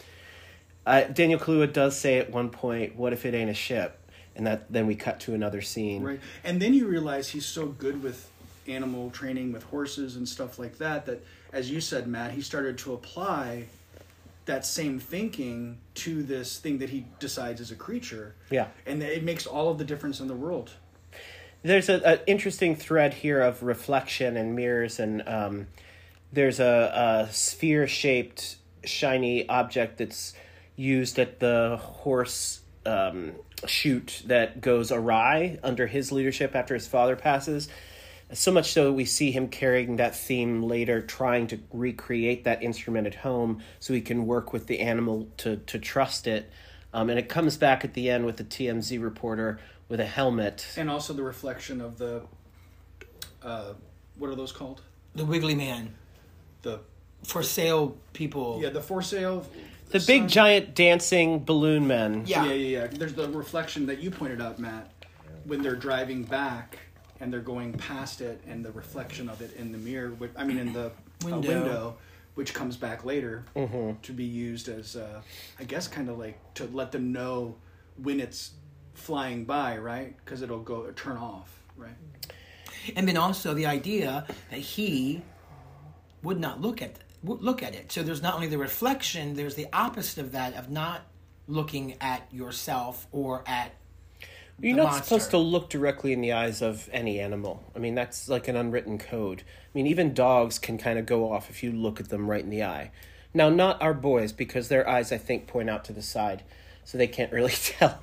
uh, 0.85 1.05
Daniel 1.05 1.39
Kaluuya 1.39 1.73
does 1.73 1.97
say 1.97 2.19
at 2.19 2.29
one 2.29 2.51
point, 2.51 2.95
"What 2.95 3.13
if 3.13 3.25
it 3.25 3.33
ain't 3.33 3.49
a 3.49 3.55
ship?" 3.55 3.99
And 4.35 4.45
that 4.45 4.71
then 4.71 4.85
we 4.85 4.93
cut 4.93 5.19
to 5.21 5.33
another 5.33 5.61
scene. 5.61 6.03
Right. 6.03 6.19
And 6.43 6.61
then 6.61 6.75
you 6.75 6.87
realize 6.87 7.29
he's 7.29 7.47
so 7.47 7.65
good 7.65 8.03
with 8.03 8.29
animal 8.67 9.09
training 9.11 9.51
with 9.51 9.63
horses 9.63 10.15
and 10.15 10.27
stuff 10.27 10.59
like 10.59 10.77
that 10.77 11.05
that 11.05 11.23
as 11.51 11.69
you 11.69 11.81
said 11.81 12.07
Matt, 12.07 12.31
he 12.31 12.41
started 12.41 12.77
to 12.79 12.93
apply 12.93 13.65
that 14.45 14.65
same 14.65 14.99
thinking 14.99 15.77
to 15.95 16.23
this 16.23 16.57
thing 16.57 16.79
that 16.79 16.89
he 16.89 17.05
decides 17.19 17.61
is 17.61 17.71
a 17.71 17.75
creature. 17.75 18.35
Yeah. 18.49 18.67
And 18.85 19.01
it 19.01 19.23
makes 19.23 19.45
all 19.45 19.69
of 19.69 19.77
the 19.77 19.85
difference 19.85 20.19
in 20.19 20.27
the 20.27 20.35
world. 20.35 20.71
There's 21.61 21.87
a, 21.87 22.05
an 22.05 22.19
interesting 22.27 22.75
thread 22.75 23.13
here 23.13 23.41
of 23.41 23.63
reflection 23.63 24.35
and 24.35 24.53
mirrors, 24.53 24.99
and 24.99 25.23
um, 25.27 25.67
there's 26.33 26.59
a, 26.59 27.27
a 27.27 27.33
sphere 27.33 27.87
shaped 27.87 28.57
shiny 28.83 29.47
object 29.47 29.99
that's 29.99 30.33
used 30.75 31.17
at 31.19 31.39
the 31.39 31.79
horse 31.81 32.61
um, 32.85 33.31
shoot 33.65 34.23
that 34.25 34.59
goes 34.59 34.91
awry 34.91 35.57
under 35.63 35.87
his 35.87 36.11
leadership 36.11 36.53
after 36.53 36.73
his 36.73 36.85
father 36.87 37.15
passes. 37.15 37.69
So 38.33 38.51
much 38.51 38.71
so 38.73 38.85
that 38.85 38.93
we 38.93 39.05
see 39.05 39.31
him 39.31 39.47
carrying 39.47 39.97
that 39.97 40.15
theme 40.15 40.63
later, 40.63 41.01
trying 41.01 41.47
to 41.47 41.59
recreate 41.71 42.43
that 42.45 42.63
instrument 42.63 43.07
at 43.07 43.15
home 43.15 43.61
so 43.79 43.93
he 43.93 44.01
can 44.01 44.25
work 44.25 44.51
with 44.53 44.67
the 44.67 44.79
animal 44.79 45.27
to, 45.37 45.57
to 45.57 45.79
trust 45.79 46.27
it. 46.27 46.49
Um, 46.93 47.09
and 47.09 47.17
it 47.19 47.29
comes 47.29 47.57
back 47.57 47.83
at 47.83 47.93
the 47.93 48.09
end 48.09 48.25
with 48.25 48.37
the 48.37 48.43
TMZ 48.43 49.01
reporter 49.01 49.59
with 49.89 49.99
a 49.99 50.05
helmet. 50.05 50.67
And 50.77 50.89
also 50.89 51.13
the 51.13 51.23
reflection 51.23 51.81
of 51.81 51.97
the 51.97 52.23
uh 53.43 53.73
what 54.17 54.29
are 54.29 54.35
those 54.35 54.51
called? 54.51 54.81
the 55.15 55.25
wiggly 55.25 55.53
man 55.55 55.93
The 56.63 56.79
for 57.23 57.43
sale 57.43 57.97
people 58.13 58.59
yeah, 58.61 58.69
the 58.69 58.81
for 58.81 59.01
sale 59.01 59.45
The 59.89 59.99
big 59.99 60.21
sun- 60.21 60.27
giant 60.29 60.75
dancing 60.75 61.43
balloon 61.43 61.85
men. 61.87 62.23
Yeah. 62.25 62.45
Yeah, 62.45 62.53
yeah, 62.53 62.79
yeah. 62.81 62.87
There's 62.87 63.13
the 63.13 63.27
reflection 63.29 63.85
that 63.87 63.99
you 63.99 64.09
pointed 64.11 64.41
out, 64.41 64.57
Matt, 64.59 64.91
when 65.45 65.61
they're 65.61 65.75
driving 65.75 66.23
back 66.23 66.79
and 67.23 67.31
they're 67.31 67.39
going 67.39 67.73
past 67.73 68.19
it, 68.19 68.41
and 68.47 68.63
the 68.63 68.71
reflection 68.73 69.29
of 69.29 69.41
it 69.41 69.55
in 69.55 69.71
the 69.71 69.77
mirror. 69.77 70.09
Which, 70.09 70.31
I 70.35 70.43
mean, 70.43 70.57
in 70.57 70.73
the 70.73 70.91
Window. 71.23 71.37
window. 71.37 71.63
window, 71.63 71.97
which 72.35 72.53
comes 72.53 72.75
back 72.75 73.05
later 73.05 73.45
to 74.01 74.11
be 74.11 74.25
used 74.25 74.67
as, 74.67 74.95
uh, 74.97 75.21
I 75.59 75.63
guess, 75.63 75.87
kind 75.87 76.09
of 76.09 76.19
like 76.19 76.37
to 76.55 76.65
let 76.65 76.91
them 76.91 77.13
know 77.13 77.55
when 78.01 78.19
it's 78.19 78.51
flying 78.93 79.45
by, 79.45 79.77
right? 79.77 80.15
Because 80.17 80.41
it'll 80.41 80.59
go 80.59 80.91
turn 80.91 81.17
off, 81.17 81.63
right? 81.77 81.95
And 82.95 83.07
then 83.07 83.15
also 83.15 83.53
the 83.53 83.67
idea 83.67 84.25
that 84.51 84.59
he 84.59 85.21
would 86.23 86.39
not 86.39 86.61
look 86.61 86.81
at 86.81 86.97
would 87.23 87.41
look 87.41 87.63
at 87.63 87.73
it. 87.73 87.89
So 87.89 88.03
there's 88.03 88.21
not 88.21 88.33
only 88.33 88.47
the 88.47 88.57
reflection, 88.57 89.35
there's 89.35 89.55
the 89.55 89.67
opposite 89.71 90.19
of 90.19 90.33
that 90.33 90.55
of 90.55 90.69
not 90.69 91.03
looking 91.47 91.95
at 92.01 92.27
yourself 92.33 93.07
or 93.13 93.43
at 93.47 93.73
You're 94.59 94.77
not 94.77 94.91
monster. 94.91 95.03
supposed 95.03 95.31
to 95.31 95.37
look 95.37 95.69
directly 95.69 96.13
in 96.13 96.21
the 96.21 96.31
eyes 96.33 96.61
of 96.61 96.89
any 96.93 97.19
animal. 97.19 97.63
I 97.75 97.79
mean, 97.79 97.95
that's 97.95 98.29
like 98.29 98.47
an 98.47 98.55
unwritten 98.55 98.97
code. 98.97 99.43
I 99.47 99.69
mean, 99.73 99.87
even 99.87 100.13
dogs 100.13 100.59
can 100.59 100.77
kind 100.77 100.99
of 100.99 101.05
go 101.05 101.31
off 101.31 101.49
if 101.49 101.63
you 101.63 101.71
look 101.71 101.99
at 101.99 102.09
them 102.09 102.29
right 102.29 102.43
in 102.43 102.49
the 102.49 102.63
eye. 102.63 102.91
Now, 103.33 103.49
not 103.49 103.81
our 103.81 103.93
boys, 103.93 104.31
because 104.31 104.67
their 104.67 104.87
eyes, 104.87 105.11
I 105.11 105.17
think, 105.17 105.47
point 105.47 105.69
out 105.69 105.83
to 105.85 105.93
the 105.93 106.03
side, 106.03 106.43
so 106.85 106.97
they 106.97 107.07
can't 107.07 107.31
really 107.31 107.51
tell 107.53 107.99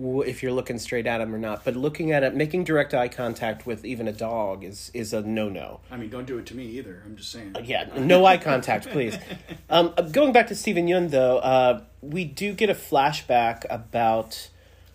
if 0.00 0.42
you're 0.42 0.52
looking 0.52 0.78
straight 0.78 1.06
at 1.06 1.18
them 1.18 1.34
or 1.34 1.38
not. 1.38 1.64
But 1.64 1.74
looking 1.74 2.12
at 2.12 2.22
it, 2.22 2.34
making 2.34 2.64
direct 2.64 2.94
eye 2.94 3.08
contact 3.08 3.66
with 3.66 3.84
even 3.84 4.06
a 4.06 4.12
dog 4.12 4.64
is 4.64 4.90
is 4.94 5.12
a 5.12 5.22
no 5.22 5.48
no. 5.48 5.80
I 5.90 5.96
mean, 5.96 6.10
don't 6.10 6.26
do 6.26 6.38
it 6.38 6.46
to 6.46 6.54
me 6.54 6.66
either. 6.66 7.02
I'm 7.04 7.16
just 7.16 7.32
saying. 7.32 7.56
Yeah, 7.64 7.88
no 7.96 8.24
eye 8.24 8.38
contact, 8.38 8.88
please. 8.90 9.18
Um, 9.70 9.92
going 10.12 10.32
back 10.32 10.46
to 10.46 10.54
Stephen 10.54 10.86
Yeun, 10.86 11.10
though, 11.10 11.38
uh, 11.40 11.82
we 12.00 12.24
do 12.24 12.54
get 12.54 12.70
a 12.70 12.74
flashback 12.74 13.66
about 13.68 14.48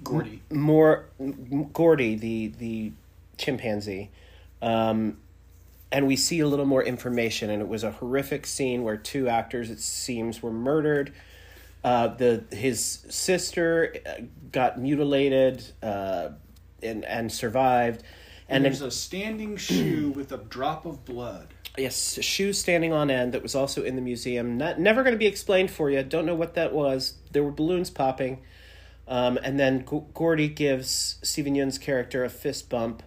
Gordy. 0.03 0.41
more 0.51 1.05
M- 1.19 1.69
Gordy, 1.73 2.15
the 2.15 2.47
the 2.57 2.91
chimpanzee, 3.37 4.09
um, 4.61 5.17
and 5.91 6.07
we 6.07 6.15
see 6.15 6.39
a 6.39 6.47
little 6.47 6.65
more 6.65 6.83
information. 6.83 7.49
And 7.49 7.61
it 7.61 7.67
was 7.67 7.83
a 7.83 7.91
horrific 7.91 8.45
scene 8.45 8.83
where 8.83 8.97
two 8.97 9.27
actors, 9.27 9.69
it 9.69 9.79
seems, 9.79 10.41
were 10.41 10.51
murdered. 10.51 11.13
Uh, 11.83 12.07
the 12.07 12.43
his 12.51 13.05
sister 13.09 13.95
uh, 14.05 14.21
got 14.51 14.79
mutilated 14.79 15.63
uh, 15.81 16.29
and 16.81 17.03
and 17.05 17.31
survived, 17.31 18.03
and 18.47 18.57
And 18.57 18.65
there's 18.65 18.79
then 18.79 18.87
a 18.87 18.91
standing 18.91 19.57
shoe 19.57 20.11
with 20.15 20.31
a 20.31 20.37
drop 20.37 20.85
of 20.85 21.03
blood. 21.03 21.47
yes, 21.77 22.19
shoes 22.21 22.57
standing 22.57 22.93
on 22.93 23.09
end 23.11 23.33
that 23.33 23.43
was 23.43 23.53
also 23.55 23.83
in 23.83 23.95
the 23.95 24.01
museum. 24.01 24.57
Not 24.57 24.79
never 24.79 25.03
going 25.03 25.13
to 25.13 25.19
be 25.19 25.25
explained 25.27 25.71
for 25.71 25.89
you. 25.89 26.01
Don't 26.03 26.25
know 26.25 26.35
what 26.35 26.53
that 26.53 26.71
was. 26.71 27.15
There 27.31 27.43
were 27.43 27.51
balloons 27.51 27.89
popping. 27.89 28.39
Um, 29.07 29.37
and 29.43 29.59
then 29.59 29.85
G- 29.89 30.01
Gordy 30.13 30.47
gives 30.47 31.17
Stephen 31.23 31.55
Yeun's 31.55 31.77
character 31.77 32.23
a 32.23 32.29
fist 32.29 32.69
bump. 32.69 33.03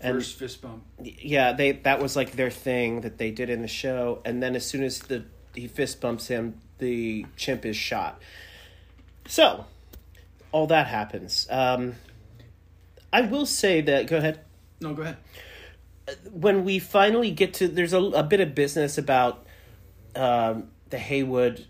And 0.00 0.16
First 0.16 0.36
fist 0.38 0.62
bump. 0.62 0.84
yeah, 1.00 1.52
they 1.52 1.72
that 1.72 2.00
was 2.00 2.16
like 2.16 2.32
their 2.32 2.50
thing 2.50 3.02
that 3.02 3.18
they 3.18 3.30
did 3.30 3.48
in 3.50 3.62
the 3.62 3.68
show. 3.68 4.20
And 4.24 4.42
then 4.42 4.54
as 4.56 4.66
soon 4.66 4.82
as 4.82 4.98
the 5.00 5.24
he 5.54 5.68
fist 5.68 6.00
bumps 6.00 6.26
him, 6.28 6.60
the 6.78 7.24
chimp 7.36 7.64
is 7.64 7.76
shot. 7.76 8.20
So, 9.28 9.64
all 10.52 10.66
that 10.68 10.86
happens. 10.88 11.46
Um, 11.50 11.94
I 13.12 13.22
will 13.22 13.46
say 13.46 13.80
that. 13.82 14.06
Go 14.06 14.16
ahead 14.18 14.40
No, 14.80 14.92
go 14.92 15.02
ahead. 15.02 15.16
when 16.32 16.64
we 16.64 16.78
finally 16.78 17.30
get 17.30 17.54
to 17.54 17.68
there's 17.68 17.92
a, 17.92 18.00
a 18.00 18.22
bit 18.22 18.40
of 18.40 18.54
business 18.54 18.98
about 18.98 19.46
um, 20.16 20.68
the 20.90 20.98
Haywood, 20.98 21.64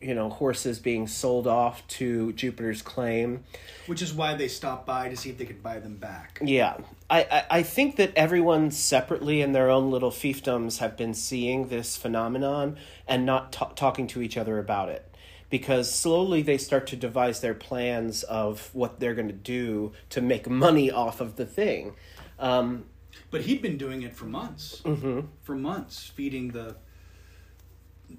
you 0.00 0.14
know, 0.14 0.30
horses 0.30 0.78
being 0.78 1.06
sold 1.06 1.46
off 1.46 1.86
to 1.88 2.32
Jupiter's 2.32 2.80
claim. 2.80 3.44
Which 3.86 4.00
is 4.00 4.14
why 4.14 4.34
they 4.34 4.48
stopped 4.48 4.86
by 4.86 5.08
to 5.08 5.16
see 5.16 5.30
if 5.30 5.38
they 5.38 5.44
could 5.44 5.62
buy 5.62 5.78
them 5.78 5.96
back. 5.96 6.38
Yeah, 6.42 6.78
I, 7.10 7.22
I, 7.30 7.44
I 7.58 7.62
think 7.62 7.96
that 7.96 8.12
everyone 8.16 8.70
separately 8.70 9.42
in 9.42 9.52
their 9.52 9.68
own 9.68 9.90
little 9.90 10.10
fiefdoms 10.10 10.78
have 10.78 10.96
been 10.96 11.12
seeing 11.12 11.68
this 11.68 11.96
phenomenon 11.96 12.78
and 13.06 13.26
not 13.26 13.52
ta- 13.52 13.72
talking 13.74 14.06
to 14.08 14.22
each 14.22 14.36
other 14.38 14.58
about 14.58 14.88
it. 14.88 15.06
Because 15.50 15.92
slowly 15.92 16.42
they 16.42 16.58
start 16.58 16.86
to 16.88 16.96
devise 16.96 17.40
their 17.40 17.54
plans 17.54 18.22
of 18.22 18.70
what 18.72 19.00
they're 19.00 19.16
going 19.16 19.28
to 19.28 19.34
do 19.34 19.92
to 20.10 20.20
make 20.20 20.48
money 20.48 20.90
off 20.90 21.20
of 21.20 21.36
the 21.36 21.44
thing. 21.44 21.96
Um, 22.38 22.84
But 23.30 23.42
he'd 23.42 23.60
been 23.60 23.76
doing 23.76 24.02
it 24.02 24.14
for 24.14 24.26
months. 24.26 24.80
Mm-hmm. 24.84 25.26
For 25.42 25.56
months, 25.56 26.06
feeding 26.06 26.52
the 26.52 26.76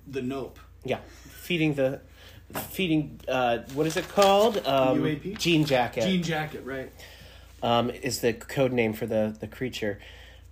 the 0.05 0.21
nope. 0.21 0.59
Yeah, 0.83 0.99
feeding 1.29 1.75
the 1.75 2.01
feeding. 2.69 3.19
Uh, 3.27 3.59
what 3.73 3.87
is 3.87 3.97
it 3.97 4.07
called? 4.09 4.57
Um, 4.65 5.01
UAP? 5.01 5.37
Jean 5.37 5.65
jacket. 5.65 6.03
Jean 6.03 6.23
jacket, 6.23 6.63
right? 6.65 6.91
um, 7.63 7.89
is 7.91 8.21
the 8.21 8.33
code 8.33 8.71
name 8.73 8.93
for 8.93 9.05
the 9.05 9.35
the 9.39 9.47
creature. 9.47 9.99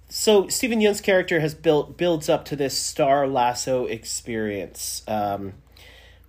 So 0.09 0.47
Stephen 0.47 0.81
Yeun's 0.81 1.01
character 1.01 1.39
has 1.39 1.53
built 1.53 1.97
builds 1.97 2.29
up 2.29 2.45
to 2.45 2.55
this 2.55 2.77
star 2.77 3.27
lasso 3.27 3.85
experience, 3.85 5.03
um, 5.07 5.53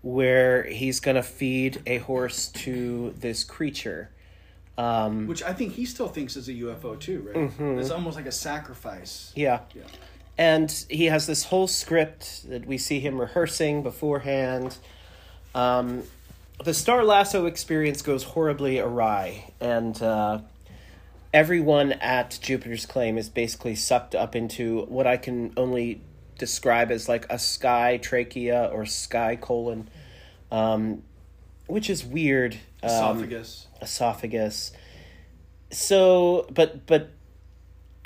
where 0.02 0.64
he's 0.64 1.00
gonna 1.00 1.23
feed 1.23 1.83
a 1.87 1.99
horse 1.99 2.49
to 2.49 3.14
this 3.19 3.45
creature. 3.45 4.11
Um, 4.78 5.26
Which 5.26 5.42
I 5.42 5.52
think 5.52 5.75
he 5.75 5.85
still 5.85 6.09
thinks 6.09 6.37
is 6.37 6.49
a 6.49 6.52
UFO 6.54 6.99
too, 6.99 7.30
right? 7.35 7.52
It's 7.78 7.90
almost 7.90 8.16
like 8.16 8.25
a 8.26 8.33
sacrifice. 8.33 9.30
yeah. 9.35 9.61
Yeah. 9.75 9.83
And 10.41 10.87
he 10.89 11.05
has 11.05 11.27
this 11.27 11.45
whole 11.45 11.67
script 11.67 12.49
that 12.49 12.65
we 12.65 12.79
see 12.79 12.99
him 12.99 13.21
rehearsing 13.21 13.83
beforehand. 13.83 14.79
Um, 15.55 16.05
the 16.65 16.73
Star 16.73 17.05
Lasso 17.05 17.45
experience 17.45 18.01
goes 18.01 18.23
horribly 18.23 18.79
awry, 18.79 19.53
and 19.61 20.01
uh, 20.03 20.39
everyone 21.35 21.93
at 21.93 22.39
Jupiter's 22.41 22.87
Claim 22.87 23.19
is 23.19 23.29
basically 23.29 23.75
sucked 23.75 24.15
up 24.15 24.35
into 24.35 24.87
what 24.87 25.07
I 25.07 25.19
can 25.19 25.53
only 25.59 26.01
describe 26.39 26.91
as 26.91 27.07
like 27.07 27.27
a 27.29 27.39
sky 27.39 27.99
trachea 27.99 28.71
or 28.73 28.87
sky 28.87 29.37
colon, 29.37 29.91
um, 30.51 31.03
which 31.67 31.91
is 31.91 32.03
weird. 32.03 32.55
Um, 32.83 32.89
Esophagus. 32.91 33.67
esophagus. 33.83 34.73
So, 35.71 36.47
but 36.51 36.87
but 36.87 37.11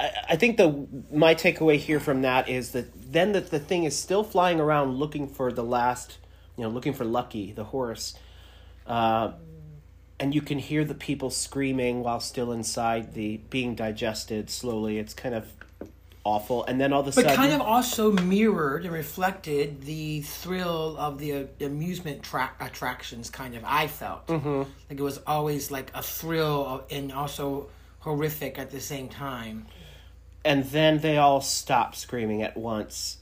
I, 0.05 0.11
I 0.31 0.37
think 0.37 0.57
the 0.57 0.87
my 1.13 1.35
takeaway 1.35 1.79
here 1.79 2.01
from 2.01 2.23
that 2.23 2.49
is 2.49 2.71
that 2.73 2.87
then 3.13 3.33
that 3.33 3.51
the 3.51 3.59
thing 3.59 3.85
is 3.85 3.97
still 3.99 4.25
flying 4.25 4.61
around 4.61 4.97
looking 4.97 5.29
for 5.29 5.53
the 5.53 5.65
last, 5.65 6.19
you 6.57 6.65
know, 6.65 6.71
looking 6.71 6.93
for 6.95 7.05
Lucky 7.05 7.53
the 7.53 7.65
horse, 7.65 8.15
uh, 8.87 9.33
and 10.21 10.35
you 10.35 10.43
can 10.43 10.59
hear 10.59 10.85
the 10.85 10.95
people 10.95 11.31
screaming 11.31 12.03
while 12.03 12.21
still 12.21 12.53
inside 12.53 13.15
the 13.15 13.39
being 13.51 13.75
digested 13.75 14.51
slowly. 14.51 14.99
It's 14.99 15.15
kind 15.15 15.35
of 15.35 15.47
awful, 16.25 16.65
and 16.65 16.81
then 16.81 16.93
all 16.93 17.01
of 17.01 17.07
a 17.07 17.11
But 17.11 17.25
sudden, 17.25 17.37
kind 17.37 17.53
of 17.53 17.61
also 17.61 18.13
mirrored 18.13 18.85
and 18.85 18.93
reflected 18.95 19.83
the 19.83 20.23
thrill 20.23 20.97
of 20.99 21.19
the 21.19 21.33
uh, 21.35 21.45
amusement 21.61 22.23
tra- 22.23 22.53
attractions. 22.61 23.31
Kind 23.31 23.55
of, 23.55 23.63
I 23.67 23.87
felt 23.89 24.27
Mm-hmm. 24.29 24.59
like 24.59 24.99
it 24.99 25.03
was 25.03 25.21
always 25.27 25.71
like 25.71 25.91
a 25.95 26.03
thrill 26.03 26.85
and 26.91 27.13
also 27.13 27.69
horrific 28.01 28.59
at 28.59 28.71
the 28.71 28.81
same 28.81 29.09
time. 29.09 29.67
And 30.45 30.65
then 30.65 30.99
they 30.99 31.17
all 31.17 31.41
stop 31.41 31.95
screaming 31.95 32.43
at 32.43 32.57
once 32.57 33.19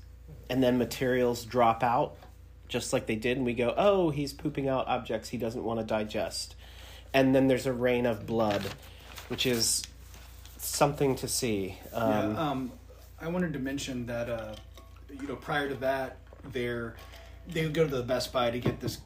and 0.48 0.62
then 0.62 0.78
materials 0.78 1.44
drop 1.44 1.82
out 1.82 2.16
just 2.68 2.92
like 2.92 3.06
they 3.06 3.16
did 3.16 3.36
and 3.36 3.46
we 3.46 3.54
go 3.54 3.74
oh 3.76 4.10
he's 4.10 4.32
pooping 4.32 4.68
out 4.68 4.86
objects 4.88 5.28
he 5.28 5.38
doesn't 5.38 5.64
want 5.64 5.78
to 5.78 5.86
digest 5.86 6.54
and 7.14 7.34
then 7.34 7.48
there's 7.48 7.66
a 7.66 7.72
rain 7.72 8.06
of 8.06 8.26
blood 8.26 8.62
which 9.28 9.46
is 9.46 9.82
something 10.56 11.14
to 11.14 11.28
see 11.28 11.78
um, 11.92 12.10
yeah, 12.10 12.50
um, 12.50 12.72
I 13.22 13.28
wanted 13.28 13.52
to 13.52 13.60
mention 13.60 14.04
that 14.06 14.28
uh, 14.28 14.54
you 15.08 15.28
know 15.28 15.36
prior 15.36 15.68
to 15.68 15.76
that, 15.76 16.16
they're 16.50 16.96
they 17.48 17.62
would 17.62 17.72
go 17.72 17.86
to 17.86 17.96
the 17.96 18.02
Best 18.02 18.32
Buy 18.32 18.50
to 18.50 18.58
get 18.58 18.80
this. 18.80 18.98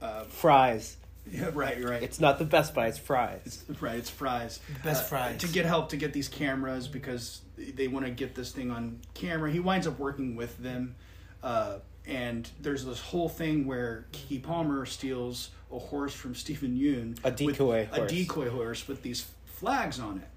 Uh, 0.00 0.24
fries 0.24 0.96
yeah, 1.32 1.50
right, 1.54 1.82
right. 1.82 2.02
it's 2.02 2.20
not 2.20 2.38
the 2.38 2.44
best 2.44 2.74
buy 2.74 2.86
it's 2.88 2.98
fries 2.98 3.40
It's, 3.68 3.82
right, 3.82 3.96
it's 3.96 4.10
fries. 4.10 4.60
Best 4.84 5.04
Uh, 5.04 5.06
fries. 5.06 5.40
To 5.40 5.48
get 5.48 5.66
help 5.66 5.90
to 5.90 5.96
get 5.96 6.12
these 6.12 6.28
cameras 6.28 6.88
because 6.88 7.42
they 7.56 7.88
want 7.88 8.04
to 8.06 8.10
get 8.10 8.34
this 8.34 8.52
thing 8.52 8.70
on 8.70 9.00
camera. 9.14 9.50
He 9.50 9.60
winds 9.60 9.86
up 9.86 9.98
working 9.98 10.36
with 10.36 10.56
them. 10.58 10.94
Uh, 11.42 11.78
and 12.06 12.48
there's 12.60 12.84
this 12.84 13.00
whole 13.00 13.28
thing 13.28 13.66
where 13.66 14.06
Keke 14.12 14.42
Palmer 14.42 14.86
steals 14.86 15.50
a 15.70 15.78
horse 15.78 16.14
from 16.14 16.34
Stephen 16.34 16.76
Yeun. 16.76 17.18
A 17.24 17.28
with- 17.30 17.36
decoy 17.36 17.88
A 17.92 18.06
decoy 18.06 18.48
horse 18.48 18.88
with 18.88 19.02
these 19.02 19.26
flags 19.46 20.00
on 20.00 20.18
it. 20.18 20.28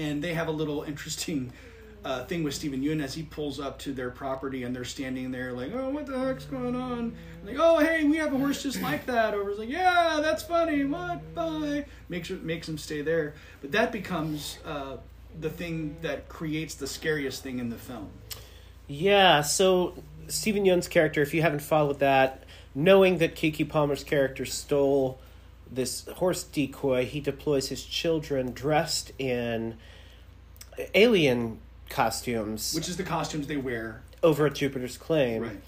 And 0.00 0.22
they 0.22 0.34
have 0.34 0.48
a 0.48 0.52
little 0.52 0.82
interesting 0.84 1.52
uh, 2.04 2.24
thing 2.24 2.42
with 2.42 2.54
Stephen 2.54 2.82
Yeun 2.82 3.02
as 3.02 3.14
he 3.14 3.22
pulls 3.22 3.60
up 3.60 3.78
to 3.80 3.92
their 3.92 4.10
property 4.10 4.62
and 4.62 4.74
they're 4.74 4.84
standing 4.84 5.30
there 5.30 5.52
like, 5.52 5.72
oh, 5.74 5.90
what 5.90 6.06
the 6.06 6.18
heck's 6.18 6.44
going 6.44 6.74
on? 6.74 7.14
Like, 7.44 7.56
oh, 7.58 7.78
hey, 7.78 8.04
we 8.04 8.16
have 8.16 8.32
a 8.32 8.38
horse 8.38 8.62
just 8.62 8.80
like 8.80 9.06
that. 9.06 9.34
Or 9.34 9.50
it's 9.50 9.58
like, 9.58 9.68
yeah, 9.68 10.20
that's 10.22 10.42
funny. 10.42 10.84
What? 10.84 11.34
Bye. 11.34 11.84
Makes 12.08 12.30
makes 12.30 12.68
him 12.68 12.78
stay 12.78 13.02
there. 13.02 13.34
But 13.60 13.72
that 13.72 13.92
becomes 13.92 14.58
uh, 14.64 14.96
the 15.38 15.50
thing 15.50 15.96
that 16.02 16.28
creates 16.28 16.74
the 16.74 16.86
scariest 16.86 17.42
thing 17.42 17.58
in 17.58 17.70
the 17.70 17.76
film. 17.76 18.10
yeah 18.88 19.42
so 19.42 19.94
Stephen 20.28 20.64
Yeun's 20.64 20.88
character, 20.88 21.22
if 21.22 21.34
you 21.34 21.42
haven't 21.42 21.60
followed 21.60 21.98
that, 21.98 22.44
knowing 22.74 23.18
that 23.18 23.34
Keke 23.34 23.68
Palmer's 23.68 24.04
character 24.04 24.44
stole 24.44 25.18
this 25.70 26.06
horse 26.06 26.42
decoy, 26.44 27.04
he 27.04 27.20
deploys 27.20 27.68
his 27.68 27.84
children 27.84 28.52
dressed 28.52 29.12
in 29.18 29.76
alien 30.94 31.58
costumes 31.90 32.72
Which 32.74 32.88
is 32.88 32.96
the 32.96 33.02
costumes 33.02 33.46
they 33.46 33.56
wear. 33.58 34.00
over 34.22 34.46
at 34.46 34.54
Jupiter's 34.54 34.96
Claim. 34.96 35.42
Right. 35.42 35.60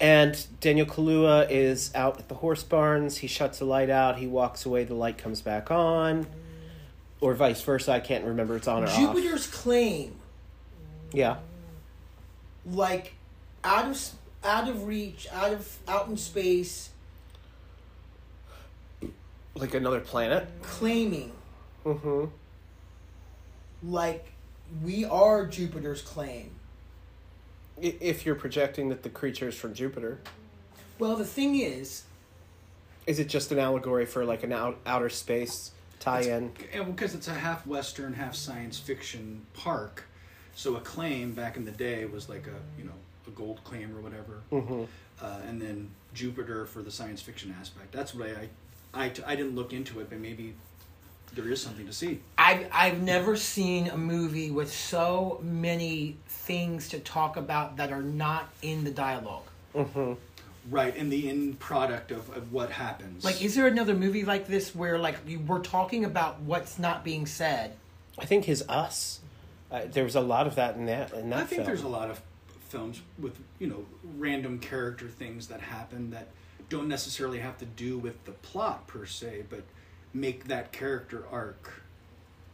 And 0.00 0.46
Daniel 0.60 0.86
Kaluuya 0.86 1.48
is 1.50 1.94
out 1.94 2.18
at 2.18 2.28
the 2.28 2.34
horse 2.34 2.64
barns. 2.64 3.18
He 3.18 3.28
shuts 3.28 3.60
the 3.60 3.64
light 3.64 3.88
out. 3.90 4.18
He 4.18 4.26
walks 4.26 4.66
away. 4.66 4.82
The 4.84 4.94
light 4.94 5.16
comes 5.18 5.40
back 5.40 5.70
on, 5.70 6.26
or 7.20 7.32
vice 7.34 7.62
versa. 7.62 7.92
I 7.92 8.00
can't 8.00 8.24
remember. 8.24 8.56
It's 8.56 8.66
on 8.66 8.82
or 8.82 8.86
off. 8.88 8.96
Jupiter's 8.96 9.46
claim, 9.46 10.16
Yeah. 11.12 11.36
like 12.66 13.12
out 13.62 13.88
of 13.88 14.10
out 14.42 14.68
of 14.68 14.84
reach, 14.86 15.28
out 15.32 15.52
of 15.52 15.78
out 15.86 16.08
in 16.08 16.16
space, 16.16 16.90
Like 19.54 19.74
another 19.74 20.00
planet. 20.00 20.48
claiming 20.62 21.30
Mm-hmm. 21.84 22.24
like 23.90 24.32
we 24.82 25.04
are 25.04 25.46
Jupiter's 25.46 26.02
claim. 26.02 26.50
If 27.80 28.24
you're 28.24 28.34
projecting 28.36 28.88
that 28.90 29.02
the 29.02 29.08
creature 29.08 29.48
is 29.48 29.54
from 29.56 29.74
Jupiter, 29.74 30.20
Well, 30.98 31.16
the 31.16 31.24
thing 31.24 31.56
is, 31.56 32.04
is 33.06 33.18
it 33.18 33.28
just 33.28 33.50
an 33.52 33.58
allegory 33.58 34.06
for 34.06 34.24
like 34.24 34.42
an 34.44 34.52
out, 34.52 34.78
outer 34.86 35.08
space 35.08 35.72
tie-in? 35.98 36.52
Because 36.86 37.14
it's 37.14 37.28
a 37.28 37.34
half 37.34 37.66
Western, 37.66 38.14
half 38.14 38.34
science 38.34 38.78
fiction 38.78 39.44
park. 39.54 40.04
So 40.54 40.76
a 40.76 40.80
claim 40.80 41.32
back 41.34 41.56
in 41.56 41.64
the 41.64 41.72
day 41.72 42.04
was 42.04 42.28
like 42.28 42.46
a 42.46 42.78
you 42.80 42.84
know 42.84 42.92
a 43.26 43.30
gold 43.30 43.60
claim 43.64 43.94
or 43.96 44.00
whatever, 44.00 44.40
Mm-hmm. 44.52 44.84
uh, 45.20 45.40
and 45.48 45.60
then 45.60 45.90
Jupiter 46.14 46.64
for 46.66 46.80
the 46.82 46.90
science 46.92 47.20
fiction 47.20 47.52
aspect. 47.60 47.90
That's 47.90 48.14
what 48.14 48.28
I, 48.28 48.48
I, 48.94 49.10
I 49.26 49.34
didn't 49.34 49.56
look 49.56 49.72
into 49.72 49.98
it, 50.00 50.08
but 50.10 50.20
maybe 50.20 50.54
there 51.34 51.48
is 51.48 51.60
something 51.60 51.86
to 51.86 51.92
see. 51.92 52.20
I've 52.38 52.68
I've 52.72 53.02
never 53.02 53.36
seen 53.36 53.88
a 53.88 53.96
movie 53.96 54.50
with 54.50 54.72
so 54.72 55.40
many 55.42 56.16
things 56.26 56.88
to 56.88 56.98
talk 56.98 57.36
about 57.36 57.76
that 57.76 57.92
are 57.92 58.02
not 58.02 58.50
in 58.62 58.84
the 58.84 58.90
dialogue. 58.90 59.46
Mm-hmm. 59.74 60.14
Right, 60.70 60.96
and 60.96 61.12
the 61.12 61.28
end 61.28 61.58
product 61.58 62.10
of, 62.10 62.34
of 62.34 62.52
what 62.52 62.70
happens. 62.70 63.22
Like, 63.22 63.42
is 63.42 63.54
there 63.54 63.66
another 63.66 63.94
movie 63.94 64.24
like 64.24 64.46
this 64.46 64.74
where 64.74 64.98
like 64.98 65.16
you, 65.26 65.40
we're 65.40 65.60
talking 65.60 66.04
about 66.04 66.40
what's 66.40 66.78
not 66.78 67.04
being 67.04 67.26
said? 67.26 67.76
I 68.18 68.24
think 68.24 68.44
his 68.44 68.64
Us. 68.68 69.20
Uh, 69.70 69.82
there 69.90 70.04
was 70.04 70.14
a 70.14 70.20
lot 70.20 70.46
of 70.46 70.54
that 70.54 70.76
in 70.76 70.86
that 70.86 71.12
in 71.12 71.30
that 71.30 71.40
I 71.40 71.44
think 71.44 71.62
film. 71.62 71.66
there's 71.66 71.82
a 71.82 71.88
lot 71.88 72.10
of 72.10 72.20
films 72.68 73.02
with 73.18 73.38
you 73.58 73.66
know 73.66 73.84
random 74.18 74.58
character 74.58 75.08
things 75.08 75.48
that 75.48 75.60
happen 75.60 76.10
that 76.10 76.28
don't 76.68 76.88
necessarily 76.88 77.38
have 77.38 77.58
to 77.58 77.66
do 77.66 77.98
with 77.98 78.24
the 78.24 78.32
plot 78.32 78.86
per 78.86 79.04
se, 79.04 79.44
but 79.50 79.62
make 80.14 80.44
that 80.44 80.72
character 80.72 81.24
arc 81.30 81.82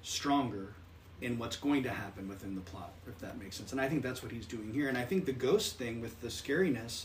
stronger 0.03 0.75
in 1.21 1.39
what's 1.39 1.57
going 1.57 1.83
to 1.83 1.91
happen 1.91 2.29
within 2.29 2.55
the 2.55 2.61
plot, 2.63 2.93
if 3.07 3.19
that 3.19 3.39
makes 3.39 3.57
sense. 3.57 3.73
And 3.73 3.81
I 3.81 3.89
think 3.89 4.03
that's 4.03 4.23
what 4.23 4.33
he's 4.33 4.47
doing 4.47 4.73
here. 4.73 4.89
And 4.89 4.97
I 4.97 5.05
think 5.05 5.27
the 5.27 5.33
ghost 5.33 5.77
thing 5.77 6.01
with 6.01 6.19
the 6.23 6.29
scariness, 6.29 7.05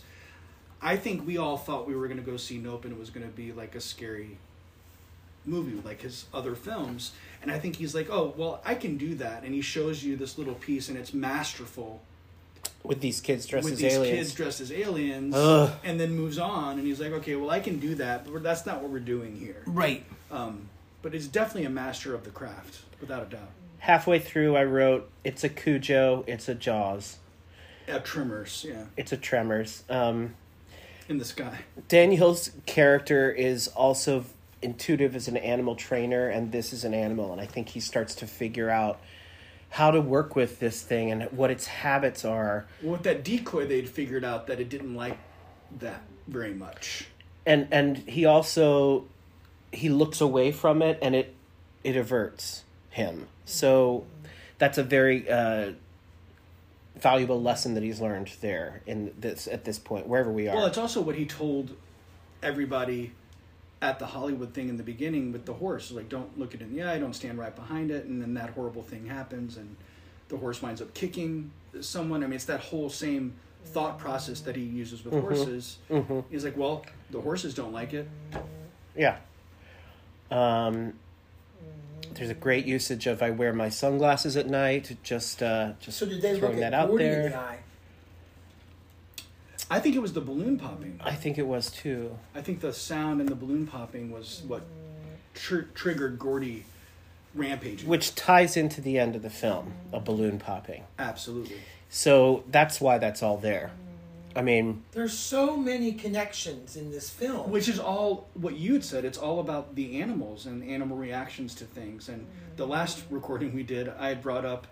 I 0.81 0.95
think 0.95 1.27
we 1.27 1.38
all 1.38 1.57
thought 1.57 1.85
we 1.88 1.95
were 1.95 2.07
going 2.07 2.19
to 2.19 2.25
go 2.25 2.38
see 2.38 2.57
Nope 2.57 2.85
and 2.85 2.93
it 2.93 3.00
was 3.00 3.09
going 3.09 3.27
to 3.27 3.33
be 3.33 3.51
like 3.51 3.75
a 3.75 3.81
scary 3.81 4.38
movie 5.47 5.79
like 5.85 6.01
his 6.01 6.25
other 6.33 6.55
films 6.55 7.12
and 7.41 7.51
i 7.51 7.59
think 7.59 7.75
he's 7.75 7.93
like 7.93 8.09
oh 8.09 8.33
well 8.35 8.62
i 8.65 8.74
can 8.74 8.97
do 8.97 9.15
that 9.15 9.43
and 9.43 9.53
he 9.53 9.62
shows 9.62 10.03
you 10.03 10.15
this 10.15 10.38
little 10.38 10.55
piece 10.55 10.89
and 10.89 10.97
it's 10.97 11.13
masterful 11.13 12.01
with 12.87 13.01
these 13.01 13.21
kids 13.21 13.45
dressed 13.45 13.65
with 13.65 13.73
as 13.73 13.79
these 13.79 13.93
aliens. 13.93 14.17
kids 14.17 14.33
dressed 14.33 14.61
as 14.61 14.71
aliens 14.71 15.33
Ugh. 15.35 15.71
and 15.83 15.99
then 15.99 16.15
moves 16.15 16.37
on 16.37 16.77
and 16.77 16.87
he's 16.87 16.99
like 16.99 17.11
okay 17.11 17.35
well 17.35 17.49
i 17.49 17.59
can 17.59 17.79
do 17.79 17.95
that 17.95 18.31
but 18.31 18.43
that's 18.43 18.65
not 18.65 18.81
what 18.81 18.91
we're 18.91 18.99
doing 18.99 19.35
here 19.35 19.61
Right. 19.65 20.03
um, 20.31 20.69
but 21.01 21.13
it's 21.15 21.27
definitely 21.27 21.65
a 21.65 21.69
master 21.69 22.13
of 22.15 22.24
the 22.24 22.31
craft 22.31 22.79
without 23.01 23.24
a 23.24 23.29
doubt 23.29 23.50
Halfway 23.79 24.17
through, 24.17 24.55
I 24.55 24.63
wrote, 24.63 25.07
"It's 25.24 25.43
a 25.43 25.50
Cujo, 25.50 26.24
it's 26.25 26.50
a 26.50 26.55
Jaws, 26.55 27.17
yeah 27.87 28.00
tremors 28.00 28.65
yeah 28.67 28.85
it's 28.98 29.11
a 29.11 29.17
Tremors." 29.17 29.83
Um, 29.89 30.33
in 31.07 31.19
the 31.19 31.25
sky 31.25 31.59
Daniel's 31.87 32.50
character 32.65 33.31
is 33.31 33.67
also 33.67 34.25
intuitive 34.63 35.15
as 35.15 35.27
an 35.27 35.37
animal 35.37 35.75
trainer, 35.75 36.27
and 36.29 36.51
this 36.51 36.74
is 36.74 36.83
an 36.83 36.95
animal, 36.95 37.31
and 37.31 37.39
I 37.39 37.45
think 37.45 37.69
he 37.69 37.79
starts 37.79 38.15
to 38.15 38.25
figure 38.27 38.71
out 38.71 39.00
how 39.75 39.92
to 39.92 40.00
work 40.00 40.38
with 40.38 40.57
this 40.61 40.81
thing 40.81 41.11
and 41.11 41.24
what 41.33 41.51
its 41.51 41.68
habits 41.68 42.24
are. 42.24 42.66
well, 42.81 42.94
with 42.94 43.03
that 43.03 43.25
decoy 43.25 43.68
they'd 43.68 43.90
figured 43.90 44.24
out 44.24 44.48
that 44.48 44.57
it 44.57 44.70
didn't 44.70 44.96
like 44.96 45.18
that 45.79 46.01
very 46.29 46.53
much. 46.53 47.09
And 47.46 47.68
and 47.72 47.98
he 47.98 48.24
also 48.24 49.03
he 49.74 49.90
looks 49.90 50.22
away 50.22 50.53
from 50.53 50.81
it 50.81 50.98
and 51.01 51.14
it 51.14 51.35
it 51.83 51.98
averts 51.98 52.64
him. 52.90 53.27
So 53.44 54.05
that's 54.59 54.77
a 54.77 54.83
very 54.83 55.29
uh 55.29 55.72
valuable 56.96 57.42
lesson 57.42 57.74
that 57.74 57.83
he's 57.83 58.00
learned 58.00 58.31
there 58.40 58.81
in 58.88 59.14
this 59.20 59.46
at 59.46 59.66
this 59.66 59.77
point 59.77 60.07
wherever 60.07 60.31
we 60.31 60.48
are. 60.48 60.55
Well, 60.55 60.68
it's 60.68 60.77
also 60.77 61.01
what 61.01 61.16
he 61.16 61.25
told 61.25 61.75
everybody 62.42 63.11
at 63.85 64.00
the 64.00 64.05
Hollywood 64.05 64.53
thing 64.53 64.69
in 64.69 64.77
the 64.77 64.83
beginning 64.83 65.31
with 65.31 65.45
the 65.45 65.53
horse. 65.53 65.91
Like, 65.91 66.09
don't 66.09 66.37
look 66.37 66.53
it 66.53 66.61
in 66.61 66.75
the 66.75 66.83
eye, 66.83 66.98
don't 67.00 67.13
stand 67.15 67.37
right 67.37 67.55
behind 67.55 67.91
it, 67.91 68.05
and 68.05 68.21
then 68.21 68.33
that 68.35 68.50
horrible 68.51 68.81
thing 68.83 69.05
happens, 69.07 69.57
and 69.57 69.75
the 70.29 70.37
horse 70.37 70.61
winds 70.61 70.81
up 70.81 70.93
kicking 70.93 71.51
someone. 71.81 72.24
I 72.24 72.27
mean, 72.27 72.35
it's 72.35 72.45
that 72.45 72.59
whole 72.59 72.89
same 72.89 73.33
thought 73.65 73.98
process 73.98 74.41
that 74.41 74.55
he 74.55 74.63
uses 74.63 75.03
with 75.05 75.13
horses. 75.13 75.77
He's 76.29 76.43
like, 76.45 76.57
well, 76.57 76.85
the 77.11 77.21
horses 77.21 77.53
don't 77.53 77.74
like 77.74 77.93
it. 77.93 78.07
yeah 78.95 79.17
um 80.31 80.93
there's 82.13 82.29
a 82.29 82.33
great 82.35 82.65
usage 82.65 83.07
of 83.07 83.21
I 83.21 83.29
wear 83.31 83.51
my 83.53 83.67
sunglasses 83.69 84.37
at 84.37 84.48
night. 84.48 84.95
Just, 85.03 85.43
uh, 85.43 85.74
just 85.81 85.98
So 85.98 86.05
did 86.05 86.21
they 86.21 86.39
throwing 86.39 86.53
look 86.55 86.61
that 86.61 86.74
at 86.74 86.79
out 86.79 86.87
Gordy 86.89 87.03
there. 87.05 87.25
in 87.25 87.31
the 87.31 87.37
eye? 87.37 87.59
I 89.69 89.79
think 89.79 89.95
it 89.95 89.99
was 89.99 90.13
the 90.13 90.21
balloon 90.21 90.57
popping. 90.57 90.99
I 91.03 91.13
think 91.15 91.37
it 91.37 91.47
was 91.47 91.71
too. 91.71 92.17
I 92.35 92.41
think 92.41 92.61
the 92.61 92.73
sound 92.73 93.19
and 93.19 93.29
the 93.29 93.35
balloon 93.35 93.65
popping 93.65 94.11
was 94.11 94.43
what 94.47 94.63
tr- 95.33 95.61
triggered 95.73 96.19
Gordy 96.19 96.65
rampaging. 97.33 97.89
Which 97.89 98.15
ties 98.15 98.55
into 98.55 98.81
the 98.81 98.99
end 98.99 99.15
of 99.15 99.21
the 99.21 99.29
film, 99.29 99.73
a 99.91 99.99
balloon 99.99 100.39
popping. 100.39 100.83
Absolutely. 100.99 101.57
So 101.89 102.43
that's 102.49 102.79
why 102.79 102.97
that's 102.97 103.23
all 103.23 103.37
there. 103.37 103.71
I 104.35 104.41
mean, 104.41 104.83
There's 104.91 105.17
so 105.17 105.55
many 105.55 105.93
connections 105.93 106.75
in 106.75 106.91
this 106.91 107.09
film. 107.09 107.51
Which 107.51 107.69
is 107.69 107.79
all 107.79 108.27
what 108.33 108.57
you 108.57 108.73
had 108.73 108.83
said. 108.83 109.05
It's 109.05 109.17
all 109.17 109.39
about 109.39 109.75
the 109.75 110.01
animals 110.01 110.45
and 110.45 110.61
animal 110.69 110.97
reactions 110.97 111.55
to 111.55 111.63
things. 111.63 112.09
And 112.09 112.27
the 112.57 112.67
last 112.67 113.03
recording 113.09 113.55
we 113.55 113.63
did, 113.63 113.87
I 113.97 114.09
had 114.09 114.21
brought 114.21 114.43
up 114.43 114.67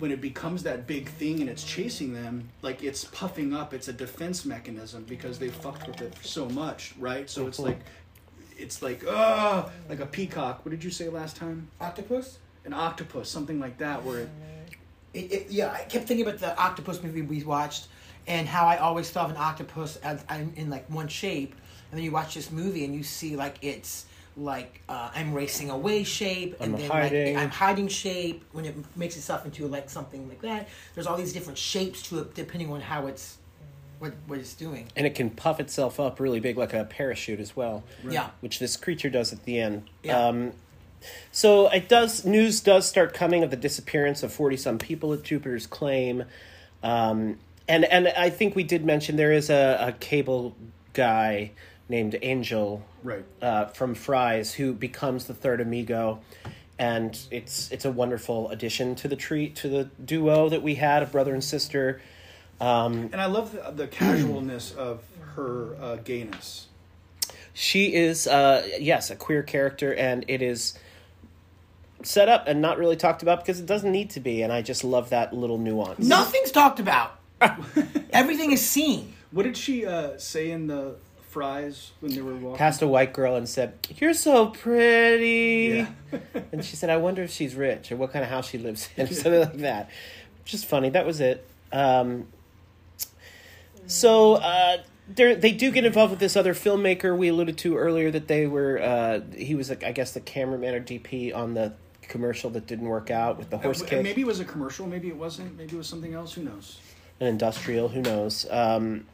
when 0.00 0.10
it 0.10 0.20
becomes 0.20 0.64
that 0.64 0.86
big 0.86 1.08
thing 1.08 1.40
and 1.40 1.48
it's 1.48 1.62
chasing 1.62 2.12
them, 2.12 2.48
like 2.62 2.82
it's 2.82 3.04
puffing 3.04 3.54
up. 3.54 3.72
It's 3.72 3.86
a 3.88 3.92
defense 3.92 4.44
mechanism 4.44 5.04
because 5.04 5.38
they 5.38 5.48
fucked 5.48 5.86
with 5.86 6.00
it 6.00 6.14
so 6.22 6.48
much, 6.48 6.94
right? 6.98 7.30
So 7.30 7.46
it's 7.46 7.58
like, 7.58 7.78
it's 8.58 8.82
like, 8.82 9.04
ah, 9.08 9.70
like 9.88 10.00
a 10.00 10.06
peacock. 10.06 10.64
What 10.64 10.70
did 10.70 10.82
you 10.82 10.90
say 10.90 11.08
last 11.08 11.36
time? 11.36 11.68
Octopus? 11.80 12.38
An 12.64 12.72
octopus, 12.72 13.28
something 13.30 13.60
like 13.60 13.78
that, 13.78 14.04
where 14.04 14.20
it, 14.20 14.28
It, 15.12 15.32
it, 15.32 15.50
yeah, 15.50 15.72
I 15.72 15.80
kept 15.80 16.06
thinking 16.06 16.26
about 16.26 16.40
the 16.40 16.56
octopus 16.56 17.02
movie 17.02 17.22
we 17.22 17.42
watched, 17.42 17.88
and 18.26 18.46
how 18.46 18.66
I 18.66 18.76
always 18.76 19.10
thought 19.10 19.26
of 19.26 19.30
an 19.32 19.36
octopus 19.38 19.96
as 19.96 20.24
I'm 20.28 20.52
in 20.56 20.70
like 20.70 20.88
one 20.88 21.08
shape, 21.08 21.54
and 21.90 21.98
then 21.98 22.04
you 22.04 22.12
watch 22.12 22.34
this 22.34 22.50
movie 22.50 22.84
and 22.84 22.94
you 22.94 23.02
see 23.02 23.34
like 23.34 23.56
it's 23.62 24.06
like 24.36 24.82
uh, 24.88 25.10
I'm 25.14 25.34
racing 25.34 25.70
away 25.70 26.04
shape, 26.04 26.56
and 26.60 26.74
I'm 26.74 26.80
then 26.80 26.90
hiding. 26.90 27.34
like 27.34 27.44
I'm 27.44 27.50
hiding 27.50 27.88
shape 27.88 28.44
when 28.52 28.64
it 28.64 28.74
makes 28.96 29.16
itself 29.16 29.44
into 29.44 29.66
like 29.66 29.90
something 29.90 30.28
like 30.28 30.42
that. 30.42 30.68
There's 30.94 31.06
all 31.06 31.16
these 31.16 31.32
different 31.32 31.58
shapes 31.58 32.02
to 32.04 32.20
it 32.20 32.34
depending 32.34 32.72
on 32.72 32.80
how 32.80 33.06
it's 33.06 33.38
what 33.98 34.14
what 34.26 34.38
it's 34.38 34.54
doing. 34.54 34.88
and 34.96 35.06
it 35.06 35.14
can 35.14 35.30
puff 35.30 35.60
itself 35.60 36.00
up 36.00 36.18
really 36.18 36.40
big 36.40 36.56
like 36.56 36.72
a 36.72 36.84
parachute 36.84 37.38
as 37.40 37.54
well. 37.54 37.84
Yeah. 38.08 38.30
Which 38.40 38.58
this 38.58 38.76
creature 38.76 39.10
does 39.10 39.32
at 39.32 39.44
the 39.44 39.60
end. 39.60 39.88
Yeah. 40.02 40.28
Um, 40.28 40.52
so 41.32 41.68
it 41.68 41.88
does. 41.88 42.24
News 42.24 42.60
does 42.60 42.88
start 42.88 43.14
coming 43.14 43.42
of 43.42 43.50
the 43.50 43.56
disappearance 43.56 44.22
of 44.22 44.32
forty 44.32 44.56
some 44.56 44.78
people 44.78 45.12
at 45.12 45.22
Jupiter's 45.22 45.66
claim, 45.66 46.24
um, 46.82 47.38
and 47.68 47.84
and 47.84 48.08
I 48.08 48.30
think 48.30 48.54
we 48.56 48.64
did 48.64 48.84
mention 48.84 49.16
there 49.16 49.32
is 49.32 49.50
a, 49.50 49.78
a 49.80 49.92
cable 49.92 50.56
guy 50.92 51.52
named 51.90 52.16
Angel 52.22 52.82
right. 53.02 53.24
uh, 53.42 53.66
from 53.66 53.94
Fry's 53.94 54.54
who 54.54 54.72
becomes 54.72 55.26
the 55.26 55.34
third 55.34 55.60
amigo, 55.60 56.20
and 56.78 57.18
it's 57.30 57.70
it's 57.70 57.84
a 57.84 57.90
wonderful 57.90 58.48
addition 58.50 58.94
to 58.96 59.08
the 59.08 59.16
treat 59.16 59.56
to 59.56 59.68
the 59.68 59.84
duo 60.02 60.48
that 60.48 60.62
we 60.62 60.76
had 60.76 61.02
of 61.02 61.12
brother 61.12 61.34
and 61.34 61.44
sister. 61.44 62.00
Um, 62.60 63.10
And 63.12 63.20
I 63.20 63.26
love 63.26 63.52
the, 63.52 63.70
the 63.72 63.86
casualness 63.86 64.72
of 64.72 65.02
her 65.34 65.76
uh, 65.80 65.96
gayness. 65.96 66.68
She 67.52 67.94
is, 67.94 68.26
uh, 68.26 68.66
yes, 68.78 69.10
a 69.10 69.16
queer 69.16 69.42
character, 69.42 69.94
and 69.94 70.24
it 70.28 70.40
is 70.40 70.78
set 72.02 72.28
up 72.28 72.44
and 72.46 72.62
not 72.62 72.78
really 72.78 72.96
talked 72.96 73.22
about 73.22 73.40
because 73.40 73.60
it 73.60 73.66
doesn't 73.66 73.90
need 73.90 74.10
to 74.10 74.20
be. 74.20 74.42
And 74.42 74.52
I 74.52 74.62
just 74.62 74.84
love 74.84 75.10
that 75.10 75.34
little 75.34 75.58
nuance. 75.58 75.98
Nothing's 75.98 76.50
talked 76.52 76.80
about. 76.80 77.18
Everything 78.12 78.52
is 78.52 78.66
seen. 78.66 79.14
What 79.32 79.42
did 79.42 79.56
she 79.56 79.84
uh, 79.86 80.18
say 80.18 80.50
in 80.50 80.66
the 80.66 80.96
fries 81.30 81.92
when 82.00 82.14
they 82.14 82.20
were 82.20 82.34
walking? 82.34 82.58
Passed 82.58 82.82
a 82.82 82.88
white 82.88 83.12
girl 83.12 83.36
and 83.36 83.48
said, 83.48 83.74
"You're 83.96 84.14
so 84.14 84.46
pretty." 84.48 85.86
Yeah. 86.12 86.18
and 86.52 86.64
she 86.64 86.76
said, 86.76 86.90
"I 86.90 86.96
wonder 86.96 87.22
if 87.22 87.30
she's 87.30 87.54
rich 87.54 87.90
or 87.92 87.96
what 87.96 88.12
kind 88.12 88.24
of 88.24 88.30
house 88.30 88.48
she 88.50 88.58
lives 88.58 88.88
in, 88.96 89.06
or 89.06 89.12
something 89.12 89.40
like 89.40 89.56
that." 89.58 89.90
Just 90.44 90.66
funny. 90.66 90.90
That 90.90 91.06
was 91.06 91.20
it. 91.20 91.46
Um, 91.72 92.26
so 93.86 94.34
uh, 94.34 94.78
they 95.08 95.34
they 95.34 95.52
do 95.52 95.70
get 95.70 95.84
involved 95.84 96.10
with 96.10 96.20
this 96.20 96.36
other 96.36 96.54
filmmaker 96.54 97.16
we 97.16 97.28
alluded 97.28 97.58
to 97.58 97.76
earlier 97.76 98.10
that 98.10 98.28
they 98.28 98.46
were. 98.46 98.80
Uh, 98.80 99.20
he 99.36 99.54
was, 99.54 99.70
like, 99.70 99.84
I 99.84 99.92
guess, 99.92 100.12
the 100.12 100.20
cameraman 100.20 100.74
or 100.74 100.80
DP 100.80 101.34
on 101.34 101.54
the 101.54 101.74
commercial 102.02 102.50
that 102.50 102.66
didn't 102.66 102.86
work 102.86 103.10
out 103.10 103.38
with 103.38 103.50
the 103.50 103.58
horse 103.58 103.82
Uh, 103.82 103.86
kick. 103.86 104.02
maybe 104.02 104.22
it 104.22 104.26
was 104.26 104.40
a 104.40 104.44
commercial. 104.44 104.86
Maybe 104.86 105.08
it 105.08 105.16
wasn't. 105.16 105.56
Maybe 105.56 105.74
it 105.74 105.78
was 105.78 105.86
something 105.86 106.14
else. 106.14 106.34
Who 106.34 106.42
knows? 106.42 106.78
an 107.20 107.26
industrial, 107.26 107.88
who 107.88 108.00
knows? 108.00 108.46
Um, 108.50 109.06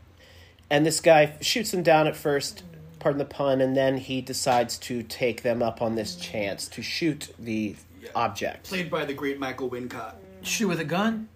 and 0.70 0.84
this 0.84 1.00
guy 1.00 1.34
shoots 1.40 1.70
them 1.70 1.82
down 1.82 2.06
at 2.06 2.16
first, 2.16 2.62
pardon 2.98 3.18
the 3.18 3.24
pun, 3.24 3.60
and 3.60 3.76
then 3.76 3.98
he 3.98 4.20
decides 4.20 4.78
to 4.78 5.02
take 5.02 5.42
them 5.42 5.62
up 5.62 5.80
on 5.80 5.94
this 5.94 6.16
chance 6.16 6.68
to 6.68 6.82
shoot 6.82 7.32
the 7.38 7.76
object. 8.14 8.68
Played 8.68 8.90
by 8.90 9.04
the 9.04 9.14
great 9.14 9.38
Michael 9.38 9.70
Wincott. 9.70 10.14
Shoot 10.42 10.68
with 10.68 10.80
a 10.80 10.84
gun. 10.84 11.28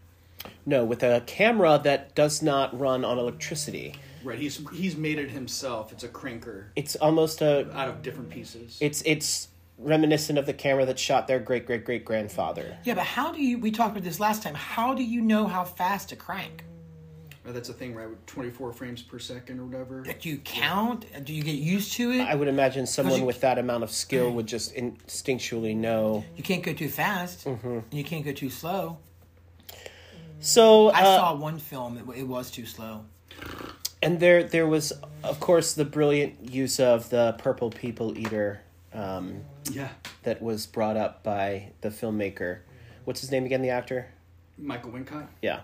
No, 0.65 0.85
with 0.85 1.03
a 1.03 1.23
camera 1.27 1.81
that 1.85 2.15
does 2.15 2.43
not 2.43 2.79
run 2.79 3.05
on 3.05 3.19
electricity. 3.19 3.97
Right. 4.23 4.39
He's 4.39 4.61
he's 4.71 4.97
made 4.97 5.19
it 5.19 5.31
himself. 5.31 5.93
It's 5.93 6.05
a 6.05 6.09
cranker 6.09 6.65
It's 6.77 6.95
almost 6.97 7.41
a. 7.41 7.71
out 7.75 7.89
of 7.89 8.03
different 8.03 8.31
pieces. 8.31 8.79
It's 8.81 9.03
it's 9.07 9.49
reminiscent 9.79 10.39
of 10.39 10.45
the 10.45 10.53
camera 10.53 10.85
that 10.85 10.99
shot 10.99 11.27
their 11.27 11.39
great 11.39 11.67
great 11.67 11.85
great 11.85 12.05
grandfather. 12.05 12.77
Yeah, 12.85 12.95
but 12.95 13.05
how 13.05 13.33
do 13.33 13.43
you? 13.43 13.59
We 13.59 13.71
talked 13.71 13.93
about 13.93 14.05
this 14.05 14.21
last 14.21 14.43
time. 14.43 14.55
How 14.55 14.95
do 14.95 15.03
you 15.03 15.23
know 15.23 15.47
how 15.47 15.65
fast 15.65 16.11
to 16.11 16.17
crank? 16.17 16.65
Uh, 17.47 17.53
that's 17.53 17.71
a 17.71 17.73
thing, 17.73 17.95
right? 17.95 18.09
With 18.09 18.25
24 18.27 18.73
frames 18.75 19.01
per 19.01 19.19
second 19.19 19.61
or 19.61 19.65
whatever. 19.65 20.03
Do 20.03 20.29
you 20.29 20.37
count? 20.39 21.07
Do 21.25 21.33
you 21.33 21.43
get 21.43 21.55
used 21.57 21.95
to 21.95 22.11
it? 22.11 22.21
I 22.21 22.35
would 22.35 22.49
imagine 22.49 22.87
someone 22.87 23.21
you- 23.21 23.25
with 23.27 23.41
that 23.41 23.59
amount 23.59 23.83
of 23.83 23.91
skill 23.91 24.31
would 24.33 24.47
just 24.47 24.75
instinctually 24.75 25.75
know. 25.75 26.25
you 26.37 26.43
can't 26.43 26.63
go 26.63 26.73
too 26.75 26.89
fast, 26.91 27.47
Mm-hmm. 27.47 27.67
and 27.69 27.95
you 27.95 28.05
can't 28.05 28.25
go 28.25 28.33
too 28.33 28.51
slow. 28.51 28.99
So 30.41 30.89
I 30.91 31.01
uh, 31.03 31.17
saw 31.17 31.35
one 31.37 31.59
film; 31.59 31.99
it, 31.99 32.19
it 32.21 32.23
was 32.27 32.51
too 32.51 32.67
slow. 32.67 33.05
and 34.03 34.21
there 34.21 34.43
there 34.45 34.67
was 34.67 34.93
of 35.23 35.41
course 35.41 35.75
the 35.75 35.85
brilliant 35.85 36.51
use 36.53 36.81
of 36.81 37.11
the 37.11 37.35
purple 37.39 37.71
people 37.71 38.17
eater 38.19 38.61
um, 38.95 39.43
Yeah. 39.71 39.89
that 40.23 40.41
was 40.43 40.67
brought 40.67 40.97
up 40.97 41.23
by 41.23 41.73
the 41.83 41.89
filmmaker 41.91 42.61
what's 43.05 43.21
his 43.21 43.31
name 43.31 43.45
again 43.45 43.61
the 43.63 43.69
actor 43.71 44.07
Michael 44.59 44.91
Wincott. 44.93 45.27
yeah 45.43 45.61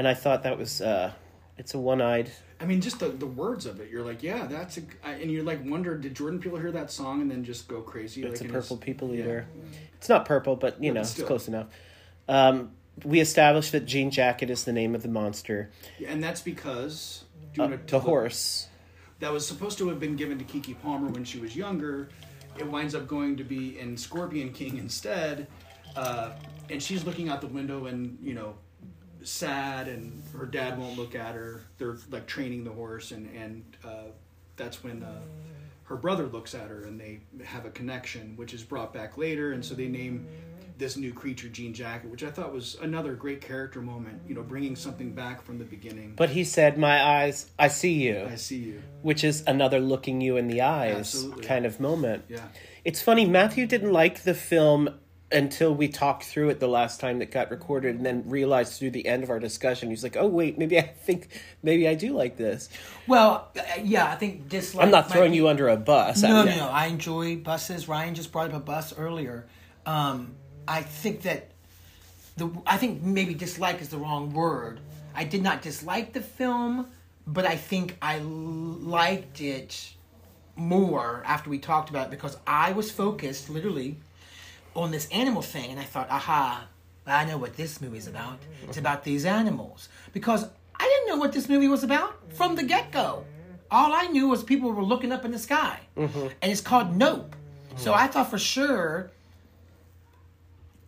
and 0.00 0.08
i 0.08 0.14
thought 0.14 0.42
that 0.42 0.56
was 0.58 0.80
uh 0.80 1.12
it's 1.58 1.74
a 1.74 1.78
one-eyed 1.78 2.30
I 2.62 2.66
mean, 2.66 2.82
just 2.82 3.00
the, 3.00 3.08
the 3.08 3.26
words 3.26 3.64
of 3.64 3.80
it. 3.80 3.88
You're 3.90 4.04
like, 4.04 4.22
yeah, 4.22 4.44
that's 4.44 4.76
a. 4.76 4.82
And 5.02 5.30
you're 5.30 5.42
like 5.42 5.64
wonder, 5.64 5.96
did 5.96 6.14
Jordan 6.14 6.40
Peele 6.40 6.58
hear 6.58 6.70
that 6.72 6.90
song 6.90 7.22
and 7.22 7.30
then 7.30 7.42
just 7.42 7.66
go 7.68 7.80
crazy? 7.80 8.22
it's 8.22 8.42
like 8.42 8.50
a 8.50 8.52
purple 8.52 8.76
people 8.76 9.14
yeah. 9.14 9.20
eater 9.20 9.46
it's 10.00 10.08
not 10.08 10.26
purple 10.26 10.56
but 10.56 10.82
you 10.82 10.88
Yeah, 10.88 10.92
know 10.92 11.00
it's 11.00 11.22
close 11.22 11.48
enough 11.48 11.68
um, 12.28 12.72
we 13.04 13.20
established 13.20 13.72
that 13.72 13.86
jean 13.86 14.10
jacket 14.10 14.50
is 14.50 14.64
the 14.64 14.72
name 14.72 14.94
of 14.94 15.02
the 15.02 15.08
monster 15.08 15.70
Yeah, 15.98 16.10
and 16.10 16.22
that's 16.22 16.40
because 16.40 17.24
uh, 17.58 17.76
the 17.86 18.00
horse 18.00 18.68
that 19.20 19.32
was 19.32 19.46
supposed 19.46 19.78
to 19.78 19.88
have 19.88 20.00
been 20.00 20.16
given 20.16 20.38
to 20.38 20.44
Keke 20.44 20.80
Palmer 20.82 21.08
when 21.08 21.24
she 21.24 21.38
was 21.38 21.54
younger. 21.54 22.08
It 22.58 22.66
winds 22.66 22.94
up 22.94 23.06
going 23.06 23.36
to 23.36 23.44
be 23.44 23.78
in 23.78 23.96
Scorpion 23.96 24.52
King 24.52 24.78
instead, 24.78 25.46
uh, 25.96 26.32
and 26.68 26.82
she's 26.82 27.04
looking 27.04 27.28
out 27.28 27.40
the 27.40 27.46
window 27.46 27.86
and 27.86 28.18
you 28.22 28.34
know, 28.34 28.54
sad, 29.22 29.88
and 29.88 30.22
her 30.36 30.46
dad 30.46 30.78
won't 30.78 30.96
look 30.98 31.14
at 31.14 31.34
her. 31.34 31.62
They're 31.78 31.96
like 32.10 32.26
training 32.26 32.64
the 32.64 32.72
horse, 32.72 33.10
and 33.12 33.28
and 33.34 33.64
uh, 33.84 34.10
that's 34.56 34.82
when 34.84 35.02
uh, 35.02 35.20
her 35.84 35.96
brother 35.96 36.26
looks 36.26 36.54
at 36.54 36.68
her, 36.68 36.82
and 36.84 37.00
they 37.00 37.20
have 37.44 37.64
a 37.66 37.70
connection, 37.70 38.34
which 38.36 38.54
is 38.54 38.62
brought 38.62 38.92
back 38.92 39.16
later, 39.18 39.52
and 39.52 39.64
so 39.64 39.74
they 39.74 39.88
name 39.88 40.26
this 40.78 40.96
new 40.96 41.12
creature 41.12 41.48
Jean 41.48 41.74
Jacket, 41.74 42.10
which 42.10 42.24
I 42.24 42.30
thought 42.30 42.54
was 42.54 42.78
another 42.80 43.12
great 43.14 43.42
character 43.42 43.82
moment. 43.82 44.22
You 44.26 44.34
know, 44.34 44.42
bringing 44.42 44.74
something 44.74 45.12
back 45.12 45.42
from 45.42 45.58
the 45.58 45.64
beginning. 45.64 46.14
but 46.16 46.30
he 46.30 46.42
said 46.42 46.78
my 46.78 47.02
eyes 47.04 47.50
i 47.58 47.68
see 47.68 47.92
you 47.92 48.26
I 48.30 48.36
see 48.36 48.56
you. 48.56 48.82
which 49.02 49.22
is 49.22 49.42
another 49.46 49.78
looking 49.78 50.22
you 50.22 50.38
in 50.38 50.48
the 50.48 50.62
eyes 50.62 50.96
Absolutely. 51.14 51.44
kind 51.44 51.66
of 51.66 51.80
moment 51.80 52.24
Yeah. 52.28 52.48
It's 52.82 53.02
funny, 53.02 53.26
Matthew 53.26 53.66
didn't 53.66 53.92
like 53.92 54.22
the 54.22 54.32
film 54.32 54.88
until 55.32 55.74
we 55.74 55.88
talked 55.88 56.24
through 56.24 56.48
it 56.50 56.58
the 56.58 56.68
last 56.68 57.00
time 57.00 57.18
that 57.20 57.30
got 57.30 57.50
recorded 57.50 57.96
and 57.96 58.04
then 58.04 58.28
realized 58.28 58.78
through 58.78 58.90
the 58.90 59.06
end 59.06 59.22
of 59.22 59.30
our 59.30 59.38
discussion 59.38 59.90
he's 59.90 60.02
like, 60.02 60.16
"Oh 60.16 60.26
wait, 60.26 60.58
maybe 60.58 60.78
I 60.78 60.82
think 61.04 61.28
maybe 61.62 61.86
I 61.88 61.94
do 61.94 62.12
like 62.12 62.36
this." 62.36 62.68
Well, 63.06 63.48
uh, 63.56 63.62
yeah, 63.82 64.10
I 64.10 64.16
think 64.16 64.48
dislike. 64.48 64.84
I'm 64.84 64.90
not 64.90 65.10
throwing 65.10 65.30
be- 65.30 65.36
you 65.36 65.48
under 65.48 65.68
a 65.68 65.76
bus. 65.76 66.22
No, 66.22 66.44
no, 66.44 66.56
no. 66.56 66.68
I 66.68 66.86
enjoy 66.86 67.36
buses. 67.36 67.88
Ryan 67.88 68.14
just 68.14 68.32
brought 68.32 68.50
up 68.50 68.56
a 68.56 68.60
bus 68.60 68.96
earlier. 68.96 69.46
Um, 69.86 70.34
I 70.66 70.82
think 70.82 71.22
that 71.22 71.50
the 72.36 72.50
I 72.66 72.76
think 72.76 73.02
maybe 73.02 73.34
dislike 73.34 73.80
is 73.80 73.88
the 73.88 73.98
wrong 73.98 74.32
word. 74.32 74.80
I 75.14 75.24
did 75.24 75.42
not 75.42 75.62
dislike 75.62 76.12
the 76.12 76.20
film, 76.20 76.86
but 77.26 77.44
I 77.44 77.56
think 77.56 77.96
I 78.00 78.18
l- 78.18 78.24
liked 78.24 79.40
it 79.40 79.92
more 80.56 81.22
after 81.24 81.50
we 81.50 81.58
talked 81.58 81.90
about 81.90 82.08
it 82.08 82.10
because 82.10 82.36
I 82.46 82.72
was 82.72 82.90
focused 82.90 83.48
literally 83.50 83.96
on 84.74 84.90
this 84.90 85.08
animal 85.10 85.42
thing, 85.42 85.70
and 85.70 85.80
I 85.80 85.84
thought, 85.84 86.08
aha, 86.10 86.66
I 87.06 87.24
know 87.24 87.38
what 87.38 87.56
this 87.56 87.80
movie's 87.80 88.06
about. 88.06 88.38
It's 88.68 88.76
about 88.78 89.02
these 89.04 89.24
animals 89.24 89.88
because 90.12 90.44
I 90.78 90.84
didn't 90.84 91.08
know 91.08 91.16
what 91.16 91.32
this 91.32 91.48
movie 91.48 91.68
was 91.68 91.82
about 91.82 92.14
from 92.34 92.54
the 92.56 92.62
get 92.62 92.92
go. 92.92 93.24
All 93.70 93.92
I 93.92 94.06
knew 94.06 94.28
was 94.28 94.42
people 94.42 94.72
were 94.72 94.82
looking 94.82 95.12
up 95.12 95.24
in 95.24 95.32
the 95.32 95.38
sky, 95.38 95.80
and 95.96 96.52
it's 96.52 96.60
called 96.60 96.96
Nope. 96.96 97.34
So 97.76 97.94
I 97.94 98.06
thought 98.06 98.30
for 98.30 98.38
sure 98.38 99.10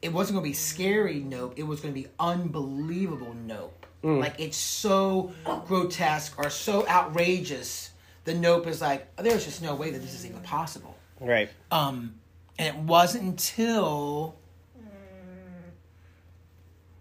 it 0.01 0.13
wasn't 0.13 0.35
going 0.35 0.45
to 0.45 0.51
be 0.51 0.55
scary 0.55 1.21
Nope. 1.21 1.55
It 1.57 1.63
was 1.63 1.81
going 1.81 1.95
to 1.95 2.01
be 2.01 2.09
unbelievable 2.19 3.35
Nope. 3.47 3.87
Like 4.05 4.35
it's 4.39 4.57
so 4.57 5.33
grotesque 5.67 6.37
or 6.39 6.51
so 6.51 6.87
outrageous. 6.89 7.91
The 8.25 8.35
Nope 8.35 8.67
is 8.67 8.81
like 8.81 9.15
there's 9.17 9.45
just 9.45 9.63
no 9.63 9.75
way 9.77 9.91
that 9.91 10.01
this 10.03 10.13
is 10.15 10.27
even 10.27 10.41
possible. 10.41 10.97
Right. 11.21 11.51
Um, 11.71 12.15
and 12.59 12.69
it 12.69 12.77
wasn't 12.83 13.25
until, 13.25 14.37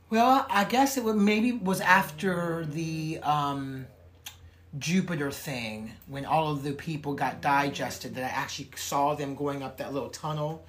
well, 0.09 0.45
I 0.49 0.63
guess 0.63 0.97
it 0.97 1.03
would 1.03 1.17
maybe 1.17 1.51
was 1.51 1.81
after 1.81 2.65
the 2.65 3.19
um, 3.21 3.87
Jupiter 4.79 5.31
thing 5.31 5.91
when 6.07 6.25
all 6.25 6.51
of 6.51 6.63
the 6.63 6.71
people 6.71 7.13
got 7.13 7.41
digested 7.41 8.15
that 8.15 8.23
I 8.23 8.29
actually 8.29 8.69
saw 8.75 9.15
them 9.15 9.35
going 9.35 9.63
up 9.63 9.77
that 9.77 9.93
little 9.93 10.09
tunnel 10.09 10.65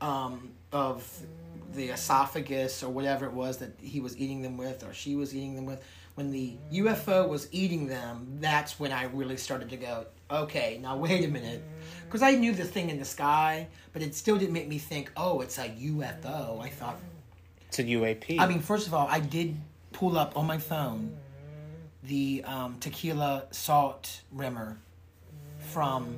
um, 0.00 0.50
of 0.72 1.08
the 1.72 1.88
esophagus 1.88 2.82
or 2.82 2.90
whatever 2.90 3.26
it 3.26 3.32
was 3.32 3.58
that 3.58 3.72
he 3.80 4.00
was 4.00 4.16
eating 4.18 4.42
them 4.42 4.56
with 4.56 4.84
or 4.84 4.92
she 4.92 5.14
was 5.14 5.34
eating 5.34 5.54
them 5.54 5.66
with. 5.66 5.82
When 6.14 6.30
the 6.30 6.54
UFO 6.72 7.28
was 7.28 7.48
eating 7.50 7.86
them, 7.86 8.38
that's 8.40 8.78
when 8.78 8.92
I 8.92 9.04
really 9.04 9.36
started 9.36 9.70
to 9.70 9.76
go, 9.76 10.06
okay, 10.30 10.78
now 10.82 10.96
wait 10.96 11.24
a 11.24 11.28
minute. 11.28 11.62
Because 12.06 12.22
I 12.22 12.32
knew 12.32 12.52
the 12.52 12.64
thing 12.64 12.90
in 12.90 12.98
the 12.98 13.04
sky, 13.04 13.66
but 13.92 14.02
it 14.02 14.14
still 14.14 14.36
didn't 14.36 14.52
make 14.52 14.68
me 14.68 14.78
think, 14.78 15.10
oh, 15.16 15.40
it's 15.40 15.58
a 15.58 15.68
UFO. 15.68 16.60
I 16.62 16.68
thought, 16.68 16.96
It's 17.68 17.78
a 17.78 17.84
UAP. 17.84 18.38
I 18.38 18.46
mean, 18.46 18.60
first 18.60 18.86
of 18.86 18.94
all, 18.94 19.06
I 19.10 19.20
did 19.20 19.56
pull 19.92 20.16
up 20.16 20.36
on 20.36 20.46
my 20.46 20.58
phone 20.58 21.16
the 22.04 22.42
um, 22.46 22.76
tequila 22.80 23.44
salt 23.50 24.20
rimmer 24.30 24.78
from, 25.70 26.16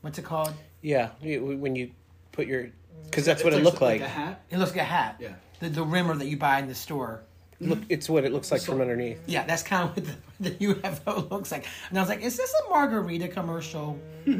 what's 0.00 0.18
it 0.18 0.24
called? 0.24 0.52
yeah, 0.80 1.10
when 1.20 1.74
you 1.76 1.90
put 2.32 2.46
your 2.46 2.68
cuz 3.10 3.24
that's 3.24 3.42
what 3.42 3.52
It's 3.52 3.60
it 3.60 3.64
looked 3.64 3.80
like. 3.80 4.00
a 4.00 4.08
hat. 4.08 4.42
It 4.50 4.58
looks 4.58 4.70
like 4.72 4.80
a 4.80 4.84
hat. 4.84 5.16
Yeah. 5.20 5.34
The, 5.60 5.68
the 5.68 5.82
rimmer 5.82 6.14
that 6.14 6.26
you 6.26 6.36
buy 6.36 6.58
in 6.60 6.68
the 6.68 6.74
store. 6.74 7.22
Look, 7.60 7.80
it's 7.88 8.08
what 8.08 8.24
it 8.24 8.32
looks 8.32 8.52
like 8.52 8.62
from 8.62 8.80
underneath. 8.80 9.20
Yeah, 9.26 9.44
that's 9.44 9.62
kind 9.64 9.88
of 9.88 9.96
what 9.96 10.06
the, 10.40 10.50
the 10.50 10.74
UFO 10.74 11.28
looks 11.32 11.50
like. 11.50 11.66
And 11.88 11.98
I 11.98 12.02
was 12.02 12.08
like, 12.08 12.22
is 12.22 12.36
this 12.36 12.54
a 12.66 12.70
margarita 12.70 13.28
commercial? 13.28 13.98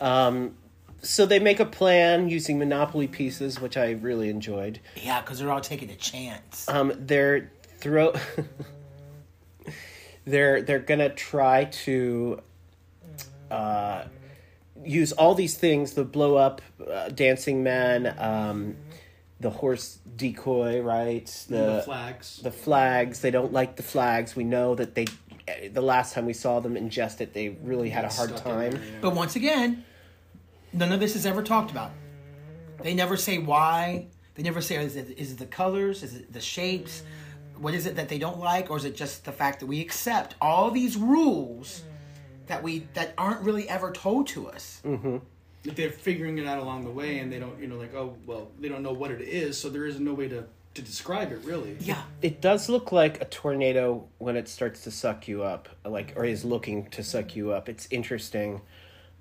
Um 0.00 0.54
so 1.02 1.24
they 1.26 1.38
make 1.38 1.60
a 1.60 1.64
plan 1.66 2.28
using 2.28 2.58
monopoly 2.58 3.06
pieces, 3.06 3.58
which 3.60 3.76
I 3.76 3.92
really 3.92 4.28
enjoyed. 4.28 4.80
Yeah, 4.96 5.20
because 5.20 5.38
they're 5.38 5.50
all 5.50 5.60
taking 5.62 5.90
a 5.90 5.96
chance. 5.96 6.68
um, 6.68 6.92
they're 6.98 7.50
throw 7.78 8.12
they're 10.26 10.60
they're 10.62 10.78
gonna 10.78 11.08
try 11.10 11.64
to 11.64 12.40
uh, 13.50 14.04
use 14.84 15.12
all 15.12 15.34
these 15.34 15.56
things 15.56 15.92
the 15.94 16.04
blow 16.04 16.36
up 16.36 16.60
uh, 16.90 17.08
dancing 17.08 17.62
man 17.62 18.14
um, 18.18 18.76
the 19.40 19.50
horse 19.50 19.98
decoy 20.16 20.80
right 20.82 21.26
the 21.48 21.56
the 21.56 21.82
flags. 21.82 22.40
the 22.42 22.50
flags 22.52 23.20
they 23.20 23.30
don't 23.30 23.52
like 23.52 23.76
the 23.76 23.82
flags 23.82 24.36
we 24.36 24.44
know 24.44 24.74
that 24.74 24.94
they 24.94 25.06
the 25.72 25.80
last 25.80 26.12
time 26.14 26.26
we 26.26 26.32
saw 26.32 26.60
them 26.60 26.74
ingest 26.74 27.20
it 27.20 27.32
they 27.32 27.48
really 27.62 27.90
had 27.90 28.04
a 28.04 28.08
hard 28.08 28.36
time 28.36 28.72
there, 28.72 28.80
yeah. 28.80 28.98
But 29.00 29.14
once 29.14 29.36
again, 29.36 29.84
none 30.72 30.92
of 30.92 31.00
this 31.00 31.16
is 31.16 31.26
ever 31.26 31.42
talked 31.42 31.70
about. 31.70 31.90
They 32.82 32.94
never 32.94 33.16
say 33.16 33.38
why. 33.38 34.06
They 34.34 34.42
never 34.42 34.60
say 34.60 34.76
is 34.76 34.96
it, 34.96 35.18
is 35.18 35.32
it 35.32 35.38
the 35.38 35.46
colors, 35.46 36.02
is 36.02 36.14
it 36.14 36.32
the 36.32 36.40
shapes, 36.40 37.02
what 37.58 37.74
is 37.74 37.86
it 37.86 37.96
that 37.96 38.08
they 38.08 38.18
don't 38.18 38.38
like, 38.38 38.70
or 38.70 38.76
is 38.76 38.84
it 38.84 38.96
just 38.96 39.24
the 39.24 39.32
fact 39.32 39.60
that 39.60 39.66
we 39.66 39.80
accept 39.80 40.34
all 40.40 40.70
these 40.70 40.96
rules 40.96 41.82
that 42.46 42.62
we 42.62 42.86
that 42.94 43.12
aren't 43.18 43.40
really 43.42 43.68
ever 43.68 43.90
told 43.92 44.26
to 44.28 44.48
us? 44.48 44.80
Mm-hmm. 44.84 45.18
If 45.64 45.76
they're 45.76 45.90
figuring 45.90 46.38
it 46.38 46.46
out 46.46 46.58
along 46.58 46.84
the 46.84 46.90
way, 46.90 47.18
and 47.18 47.30
they 47.30 47.38
don't, 47.38 47.60
you 47.60 47.66
know, 47.66 47.76
like 47.76 47.94
oh 47.94 48.16
well, 48.26 48.50
they 48.58 48.68
don't 48.68 48.82
know 48.82 48.92
what 48.92 49.10
it 49.10 49.20
is, 49.20 49.58
so 49.58 49.68
there 49.68 49.86
is 49.86 50.00
no 50.00 50.14
way 50.14 50.28
to 50.28 50.44
to 50.74 50.82
describe 50.82 51.32
it 51.32 51.40
really. 51.44 51.76
Yeah, 51.80 52.02
It 52.22 52.40
does 52.40 52.68
look 52.68 52.92
like 52.92 53.20
a 53.20 53.24
tornado 53.24 54.06
when 54.18 54.36
it 54.36 54.48
starts 54.48 54.84
to 54.84 54.90
suck 54.92 55.26
you 55.28 55.42
up, 55.42 55.68
like 55.84 56.12
or 56.16 56.24
is 56.24 56.44
looking 56.44 56.88
to 56.90 57.02
suck 57.02 57.34
you 57.34 57.50
up. 57.52 57.68
It's 57.68 57.88
interesting. 57.90 58.60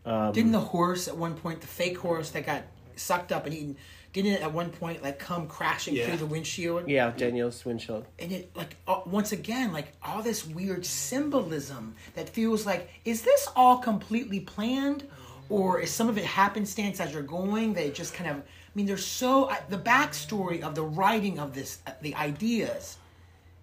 didn't 0.05 0.51
the 0.51 0.59
horse 0.59 1.07
at 1.07 1.17
one 1.17 1.35
point, 1.35 1.61
the 1.61 1.67
fake 1.67 1.97
horse 1.97 2.29
that 2.31 2.45
got 2.45 2.63
sucked 2.95 3.31
up 3.31 3.45
and 3.45 3.53
eaten, 3.55 3.77
didn't 4.13 4.33
it 4.33 4.41
at 4.41 4.53
one 4.53 4.69
point 4.69 5.01
like 5.03 5.17
come 5.19 5.47
crashing 5.47 5.95
Yeah. 5.95 6.05
through 6.07 6.17
the 6.17 6.25
windshield? 6.25 6.87
Yeah, 6.87 7.11
Daniel's 7.11 7.65
windshield. 7.65 8.05
and 8.19 8.31
it 8.31 8.55
like 8.55 8.75
uh, 8.87 9.01
once 9.05 9.31
again 9.31 9.73
like 9.73 9.93
all 10.03 10.21
this 10.21 10.45
weird 10.45 10.85
symbolism 10.85 11.95
that 12.15 12.29
feels 12.29 12.65
like 12.65 12.89
is 13.05 13.23
this 13.23 13.47
all 13.55 13.77
completely 13.79 14.39
planned 14.39 15.07
or 15.49 15.79
is 15.79 15.91
some 15.91 16.07
of 16.09 16.17
it 16.17 16.25
happenstance 16.25 16.99
as 16.99 17.11
you're 17.13 17.23
going 17.23 17.73
They 17.73 17.89
just 17.91 18.13
kind 18.13 18.29
of 18.29 18.37
i 18.37 18.41
mean 18.75 18.85
there's 18.85 19.05
so 19.05 19.51
the 19.69 19.77
backstory 19.77 20.61
of 20.61 20.75
the 20.75 20.83
writing 20.83 21.39
of 21.39 21.53
this 21.53 21.79
uh, 21.87 21.91
the 22.01 22.15
ideas 22.15 22.97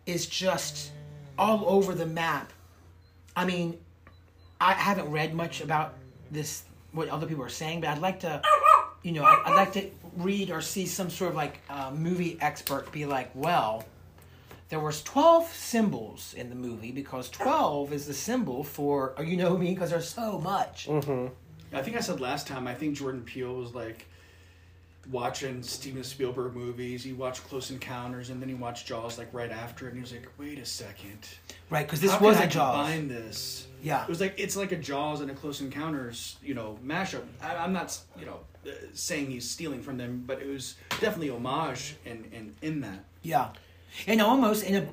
is 0.04 0.26
just 0.26 0.92
all 1.38 1.64
over 1.68 1.94
the 1.94 2.06
map. 2.06 2.52
I 3.34 3.44
mean 3.44 3.78
i 4.60 4.72
haven't 4.72 5.10
read 5.10 5.34
much 5.34 5.60
about 5.60 5.94
this 6.30 6.64
what 6.92 7.08
other 7.08 7.26
people 7.26 7.44
are 7.44 7.48
saying 7.48 7.80
but 7.82 7.90
i'd 7.90 7.98
like 7.98 8.20
to 8.20 8.40
you 9.02 9.12
know 9.12 9.22
i'd, 9.22 9.42
I'd 9.46 9.54
like 9.54 9.72
to 9.74 9.90
read 10.16 10.50
or 10.50 10.62
see 10.62 10.86
some 10.86 11.10
sort 11.10 11.30
of 11.32 11.36
like 11.36 11.60
uh, 11.68 11.90
movie 11.94 12.38
expert 12.40 12.90
be 12.90 13.04
like 13.04 13.30
well 13.34 13.84
there 14.70 14.80
was 14.80 15.02
12 15.02 15.46
symbols 15.52 16.34
in 16.34 16.48
the 16.48 16.54
movie 16.56 16.90
because 16.90 17.28
12 17.30 17.92
is 17.92 18.06
the 18.06 18.14
symbol 18.14 18.64
for 18.64 19.14
you 19.22 19.36
know 19.36 19.56
me 19.58 19.74
because 19.74 19.90
there's 19.90 20.08
so 20.08 20.38
much 20.40 20.88
I 21.72 21.82
think 21.82 21.96
I 21.96 22.00
said 22.00 22.20
last 22.20 22.46
time. 22.46 22.66
I 22.66 22.74
think 22.74 22.96
Jordan 22.96 23.22
Peele 23.22 23.54
was 23.54 23.74
like 23.74 24.06
watching 25.10 25.62
Steven 25.62 26.02
Spielberg 26.02 26.54
movies. 26.54 27.04
He 27.04 27.12
watched 27.12 27.44
Close 27.48 27.70
Encounters, 27.70 28.30
and 28.30 28.40
then 28.40 28.48
he 28.48 28.54
watched 28.54 28.86
Jaws 28.86 29.18
like 29.18 29.28
right 29.32 29.50
after 29.50 29.86
it, 29.86 29.90
and 29.90 29.98
he 29.98 30.02
was 30.02 30.12
like, 30.12 30.28
"Wait 30.38 30.58
a 30.58 30.64
second, 30.64 31.28
right 31.70 31.86
because 31.86 32.00
this 32.00 32.12
How 32.12 32.18
was 32.20 32.38
a 32.38 32.44
I 32.44 32.46
jaws 32.46 32.74
combine 32.74 33.08
this. 33.08 33.66
Yeah. 33.82 34.02
it 34.02 34.08
was 34.08 34.20
like 34.20 34.34
it's 34.38 34.56
like 34.56 34.72
a 34.72 34.76
Jaws 34.76 35.20
and 35.20 35.30
a 35.30 35.34
Close 35.34 35.60
Encounters, 35.60 36.36
you 36.42 36.54
know, 36.54 36.78
mashup. 36.84 37.22
I, 37.42 37.56
I'm 37.56 37.72
not, 37.72 37.96
you 38.18 38.26
know, 38.26 38.40
uh, 38.66 38.70
saying 38.94 39.30
he's 39.30 39.48
stealing 39.48 39.82
from 39.82 39.96
them, 39.96 40.24
but 40.26 40.40
it 40.40 40.48
was 40.48 40.74
definitely 41.00 41.30
homage 41.30 41.96
in 42.04 42.24
in, 42.32 42.54
in 42.62 42.80
that. 42.80 43.04
yeah 43.22 43.50
and 44.06 44.20
almost 44.20 44.64
in 44.64 44.74
a 44.76 44.88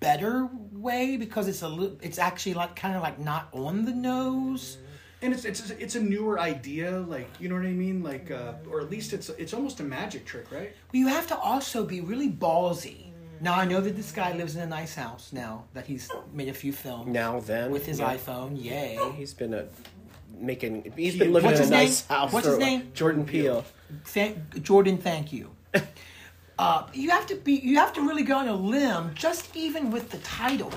better 0.00 0.48
way 0.80 1.16
because 1.16 1.48
it's 1.48 1.62
a 1.62 1.68
little, 1.68 1.96
it's 2.02 2.18
actually 2.18 2.54
like 2.54 2.74
kind 2.76 2.96
of 2.96 3.02
like 3.02 3.18
not 3.18 3.48
on 3.52 3.84
the 3.84 3.92
nose 3.92 4.78
And 5.22 5.34
it's 5.34 5.44
it's 5.44 5.70
it's 5.70 5.96
a 5.96 6.00
newer 6.00 6.38
idea, 6.40 6.90
like 7.00 7.28
you 7.38 7.48
know 7.50 7.56
what 7.56 7.66
I 7.66 7.72
mean, 7.72 8.02
like 8.02 8.30
uh, 8.30 8.54
or 8.70 8.80
at 8.80 8.88
least 8.90 9.12
it's 9.12 9.28
it's 9.42 9.52
almost 9.52 9.80
a 9.80 9.82
magic 9.84 10.24
trick, 10.24 10.46
right? 10.50 10.72
Well, 10.92 11.00
you 11.02 11.08
have 11.08 11.26
to 11.28 11.36
also 11.36 11.84
be 11.84 12.00
really 12.00 12.30
ballsy. 12.30 13.12
Now 13.42 13.54
I 13.54 13.64
know 13.66 13.80
that 13.82 13.96
this 13.96 14.12
guy 14.12 14.32
lives 14.34 14.56
in 14.56 14.62
a 14.62 14.66
nice 14.66 14.94
house 14.94 15.30
now 15.32 15.64
that 15.74 15.86
he's 15.86 16.08
made 16.32 16.48
a 16.48 16.54
few 16.54 16.72
films 16.72 17.08
Now 17.08 17.40
then, 17.40 17.70
with 17.70 17.84
his 17.86 17.98
yeah. 17.98 18.14
iPhone. 18.16 18.50
Yay! 18.62 18.98
He's 19.16 19.34
been 19.34 19.52
a 19.54 19.64
making. 20.38 20.92
He's 20.96 21.16
been 21.18 21.32
living 21.34 21.50
What's 21.50 21.60
in 21.60 21.72
a 21.72 21.76
his 21.76 21.88
nice 21.88 22.08
name? 22.08 22.18
house. 22.18 22.32
What's 22.32 22.46
for 22.46 22.52
his 22.52 22.58
name? 22.58 22.90
Jordan 22.94 23.24
Peele. 23.26 23.64
Thank, 24.04 24.62
Jordan, 24.62 24.96
thank 24.98 25.32
you. 25.32 25.50
Uh, 26.60 26.86
you 26.92 27.08
have 27.08 27.26
to 27.26 27.36
be. 27.36 27.54
You 27.54 27.76
have 27.76 27.94
to 27.94 28.02
really 28.02 28.22
go 28.22 28.36
on 28.36 28.46
a 28.46 28.54
limb, 28.54 29.12
just 29.14 29.56
even 29.56 29.90
with 29.90 30.10
the 30.10 30.18
title. 30.18 30.70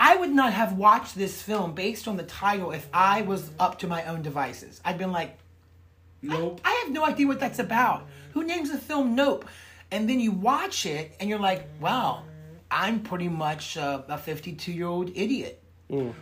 I 0.00 0.16
would 0.16 0.32
not 0.32 0.52
have 0.52 0.72
watched 0.72 1.14
this 1.14 1.40
film 1.40 1.76
based 1.76 2.08
on 2.08 2.16
the 2.16 2.24
title 2.24 2.72
if 2.72 2.88
I 2.92 3.22
was 3.22 3.52
up 3.60 3.78
to 3.78 3.86
my 3.86 4.04
own 4.06 4.22
devices. 4.22 4.80
I'd 4.84 4.98
been 4.98 5.12
like, 5.12 5.38
Nope. 6.22 6.60
I 6.64 6.82
have 6.82 6.92
no 6.92 7.04
idea 7.04 7.28
what 7.28 7.38
that's 7.38 7.60
about. 7.60 8.08
Who 8.32 8.42
names 8.42 8.72
the 8.72 8.78
film 8.78 9.14
Nope? 9.14 9.44
And 9.92 10.08
then 10.08 10.18
you 10.18 10.32
watch 10.32 10.86
it 10.86 11.14
and 11.20 11.30
you're 11.30 11.38
like, 11.38 11.68
wow, 11.78 12.24
I'm 12.68 12.98
pretty 12.98 13.28
much 13.28 13.76
uh, 13.76 14.02
a 14.08 14.18
52 14.18 14.72
year 14.72 14.88
old 14.88 15.10
idiot. 15.14 15.62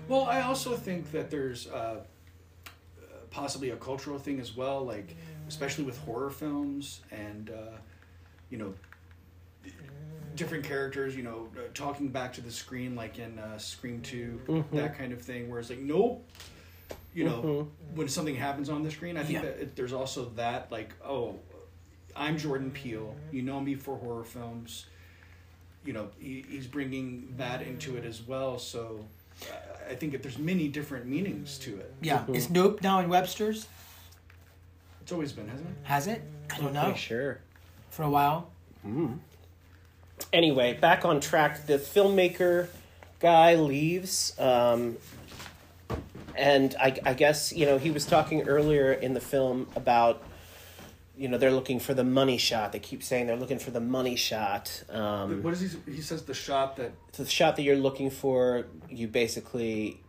Well, 0.09 0.25
I 0.25 0.43
also 0.43 0.77
think 0.77 1.11
that 1.13 1.31
there's 1.31 1.69
uh, 1.69 2.01
possibly 3.31 3.71
a 3.71 3.77
cultural 3.77 4.19
thing 4.19 4.41
as 4.41 4.55
well, 4.55 4.85
like 4.85 5.17
especially 5.49 5.85
with 5.85 5.97
horror 6.01 6.29
films 6.29 7.01
and 7.11 7.49
uh, 7.49 7.79
you 8.53 8.59
know 8.59 8.73
different 10.37 10.65
characters, 10.65 11.15
you 11.17 11.23
know, 11.23 11.49
uh, 11.57 11.61
talking 11.75 12.09
back 12.09 12.33
to 12.35 12.41
the 12.41 12.51
screen, 12.51 12.95
like 12.97 13.19
in 13.19 13.39
uh, 13.39 13.59
Scream 13.59 14.01
2 14.01 14.65
that 14.73 14.97
kind 14.97 15.13
of 15.13 15.21
thing, 15.21 15.51
where 15.51 15.59
it's 15.61 15.69
like, 15.71 15.79
nope. 15.81 16.27
You 17.15 17.25
know, 17.25 17.69
when 17.95 18.09
something 18.09 18.35
happens 18.35 18.71
on 18.71 18.83
the 18.83 18.91
screen, 18.91 19.19
I 19.19 19.23
think 19.25 19.35
Yeah. 19.35 19.43
that 19.43 19.61
it, 19.61 19.77
there's 19.77 19.93
also 19.93 20.31
that, 20.37 20.73
like, 20.73 20.95
oh, 21.05 21.35
I'm 22.17 22.39
Jordan 22.39 22.71
Peele. 22.71 23.15
You 23.31 23.43
know 23.43 23.61
me 23.61 23.75
for 23.75 23.97
horror 23.99 24.25
films. 24.25 24.87
You 25.85 25.93
know, 25.93 26.09
he, 26.19 26.43
he's 26.49 26.67
bringing 26.67 27.35
that 27.37 27.61
into 27.61 27.97
it 27.99 28.07
as 28.07 28.23
well. 28.23 28.59
So 28.59 29.05
I- 29.43 29.91
I 29.91 29.95
think 29.97 30.13
that 30.13 30.23
there's 30.23 30.39
many 30.39 30.69
different 30.69 31.05
meanings 31.05 31.59
to 31.59 31.77
it. 31.77 31.93
Yeah. 32.01 32.25
Is 32.33 32.49
Nope 32.49 32.81
now 32.83 33.01
in 33.01 33.11
Webster's? 33.11 33.67
It's 35.03 35.13
always 35.13 35.33
been, 35.33 35.49
hasn't 35.49 35.69
it? 35.69 35.77
Has 35.83 36.07
it? 36.07 36.23
I 36.51 36.59
don't 36.61 36.73
know. 36.73 36.85
Pretty 36.85 36.99
sure. 36.99 37.41
For 37.93 38.03
a 38.05 38.11
while. 38.11 38.51
Anyway, 40.33 40.73
back 40.75 41.05
on 41.05 41.21
track. 41.21 41.67
The 41.67 41.75
filmmaker 41.79 42.69
guy 43.21 43.55
leaves, 43.57 44.35
um, 44.39 44.97
and 46.35 46.75
I, 46.81 46.99
I 47.05 47.13
guess 47.15 47.53
you 47.53 47.67
know 47.67 47.77
he 47.79 47.91
was 47.91 48.07
talking 48.07 48.49
earlier 48.49 48.93
in 48.93 49.13
the 49.13 49.21
film 49.21 49.69
about 49.77 50.23
you 51.19 51.29
know 51.29 51.37
they're 51.37 51.51
looking 51.53 51.79
for 51.81 51.93
the 51.93 52.03
money 52.05 52.39
shot. 52.39 52.73
They 52.73 52.79
keep 52.79 53.03
saying 53.03 53.27
they're 53.27 53.37
looking 53.37 53.59
for 53.59 53.71
the 53.71 53.81
money 53.81 54.17
shot. 54.17 54.83
Um, 54.89 55.43
What 55.43 55.53
is 55.53 55.61
he? 55.87 55.93
He 55.93 56.01
says 56.01 56.23
the 56.23 56.35
shot 56.35 56.77
that 56.77 56.93
the 57.13 57.27
shot 57.27 57.57
that 57.57 57.63
you're 57.63 57.77
looking 57.77 58.09
for, 58.11 58.67
you 58.89 59.07
basically 59.07 60.01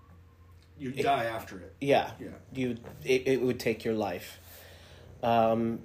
you 0.79 0.91
die 0.91 1.25
after 1.25 1.57
it. 1.59 1.75
yeah, 1.81 2.11
Yeah. 2.19 2.29
you 2.53 2.77
it, 3.03 3.27
it 3.27 3.41
would 3.41 3.59
take 3.59 3.83
your 3.83 3.93
life. 3.95 4.39
Um, 5.21 5.79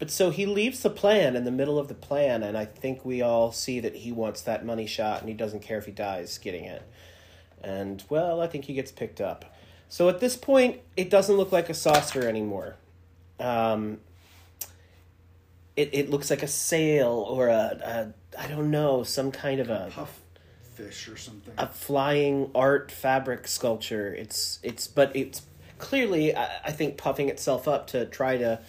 but 0.00 0.10
so 0.10 0.30
he 0.30 0.46
leaves 0.46 0.80
the 0.80 0.90
plan 0.90 1.36
in 1.36 1.44
the 1.44 1.50
middle 1.50 1.78
of 1.78 1.86
the 1.88 1.94
plan, 1.94 2.42
and 2.42 2.56
I 2.56 2.64
think 2.64 3.04
we 3.04 3.20
all 3.20 3.52
see 3.52 3.78
that 3.80 3.96
he 3.96 4.10
wants 4.10 4.40
that 4.40 4.64
money 4.64 4.86
shot, 4.86 5.20
and 5.20 5.28
he 5.28 5.34
doesn't 5.34 5.60
care 5.60 5.76
if 5.76 5.84
he 5.84 5.92
dies 5.92 6.38
getting 6.38 6.64
it. 6.64 6.82
And 7.62 8.02
well, 8.08 8.40
I 8.40 8.46
think 8.46 8.64
he 8.64 8.72
gets 8.72 8.90
picked 8.90 9.20
up. 9.20 9.44
So 9.90 10.08
at 10.08 10.18
this 10.18 10.36
point, 10.36 10.80
it 10.96 11.10
doesn't 11.10 11.36
look 11.36 11.52
like 11.52 11.68
a 11.68 11.74
saucer 11.74 12.26
anymore. 12.26 12.76
Um, 13.38 13.98
it 15.76 15.90
it 15.92 16.10
looks 16.10 16.30
like 16.30 16.42
a 16.42 16.48
sail 16.48 17.26
or 17.28 17.48
a, 17.48 18.14
a 18.34 18.40
I 18.40 18.46
don't 18.48 18.70
know 18.70 19.02
some 19.02 19.30
kind 19.30 19.60
of 19.60 19.68
a 19.68 19.90
Puff 19.92 20.20
fish 20.74 21.08
or 21.08 21.16
something. 21.18 21.52
a 21.58 21.66
flying 21.66 22.50
art 22.54 22.90
fabric 22.90 23.46
sculpture. 23.46 24.14
It's 24.14 24.60
it's 24.62 24.86
but 24.86 25.14
it's 25.14 25.42
clearly 25.76 26.34
I, 26.34 26.48
I 26.64 26.70
think 26.70 26.96
puffing 26.96 27.28
itself 27.28 27.68
up 27.68 27.88
to 27.88 28.06
try 28.06 28.38
to 28.38 28.60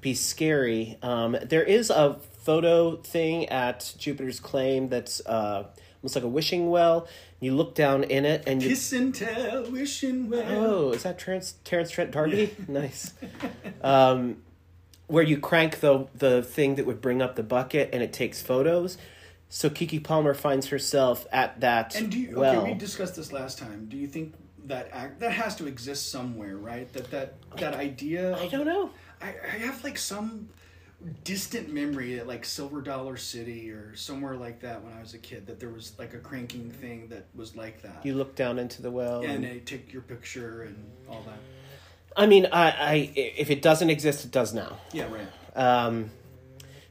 be 0.00 0.14
scary. 0.14 0.98
Um, 1.02 1.36
there 1.42 1.62
is 1.62 1.90
a 1.90 2.18
photo 2.42 2.96
thing 2.96 3.48
at 3.48 3.94
Jupiter's 3.98 4.40
Claim 4.40 4.88
that's 4.88 5.24
uh, 5.26 5.66
almost 6.02 6.14
like 6.14 6.24
a 6.24 6.28
wishing 6.28 6.70
well. 6.70 7.06
You 7.40 7.54
look 7.54 7.74
down 7.74 8.04
in 8.04 8.24
it 8.24 8.44
and 8.46 8.62
you 8.62 8.70
Kiss 8.70 8.92
and 8.92 9.14
tell, 9.14 9.70
wishing 9.70 10.28
well. 10.28 10.64
Oh, 10.64 10.90
is 10.92 11.02
that 11.04 11.18
Terrence, 11.18 11.54
Terrence 11.64 11.90
Trent 11.90 12.10
D'Arby? 12.10 12.54
nice. 12.68 13.12
Um, 13.82 14.42
where 15.06 15.24
you 15.24 15.38
crank 15.38 15.80
the 15.80 16.06
the 16.14 16.42
thing 16.42 16.76
that 16.76 16.86
would 16.86 17.00
bring 17.00 17.20
up 17.20 17.36
the 17.36 17.42
bucket 17.42 17.90
and 17.92 18.02
it 18.02 18.12
takes 18.12 18.40
photos. 18.42 18.96
So 19.48 19.68
Keke 19.68 20.02
Palmer 20.04 20.32
finds 20.34 20.68
herself 20.68 21.26
at 21.32 21.60
that 21.60 21.96
And 21.96 22.08
do 22.10 22.20
you, 22.20 22.38
well. 22.38 22.60
okay, 22.60 22.72
we 22.72 22.78
discussed 22.78 23.16
this 23.16 23.32
last 23.32 23.58
time. 23.58 23.86
Do 23.88 23.96
you 23.96 24.06
think 24.06 24.34
that 24.66 24.88
act 24.92 25.18
that 25.20 25.32
has 25.32 25.56
to 25.56 25.66
exist 25.66 26.10
somewhere, 26.12 26.56
right? 26.56 26.90
That 26.92 27.10
that 27.10 27.34
that 27.56 27.74
idea. 27.74 28.36
I 28.36 28.46
don't 28.46 28.66
know. 28.66 28.90
I, 29.20 29.34
I 29.44 29.58
have 29.58 29.82
like 29.84 29.98
some 29.98 30.48
distant 31.24 31.72
memory 31.72 32.18
at 32.18 32.26
like 32.26 32.44
Silver 32.44 32.80
Dollar 32.80 33.16
City 33.16 33.70
or 33.70 33.94
somewhere 33.96 34.36
like 34.36 34.60
that 34.60 34.82
when 34.82 34.92
I 34.92 35.00
was 35.00 35.14
a 35.14 35.18
kid 35.18 35.46
that 35.46 35.58
there 35.60 35.70
was 35.70 35.92
like 35.98 36.14
a 36.14 36.18
cranking 36.18 36.70
thing 36.70 37.08
that 37.08 37.26
was 37.34 37.56
like 37.56 37.82
that. 37.82 38.04
You 38.04 38.14
look 38.14 38.34
down 38.34 38.58
into 38.58 38.82
the 38.82 38.90
well. 38.90 39.20
and 39.22 39.32
and- 39.32 39.44
they 39.44 39.60
take 39.60 39.92
your 39.92 40.02
picture 40.02 40.62
and 40.62 40.76
all 41.08 41.22
that. 41.26 41.38
I 42.16 42.26
mean, 42.26 42.46
I, 42.52 42.70
I 42.70 43.12
if 43.14 43.50
it 43.50 43.62
doesn't 43.62 43.88
exist, 43.88 44.24
it 44.24 44.32
does 44.32 44.52
now. 44.52 44.78
Yeah, 44.92 45.06
right. 45.12 45.28
Um, 45.56 46.10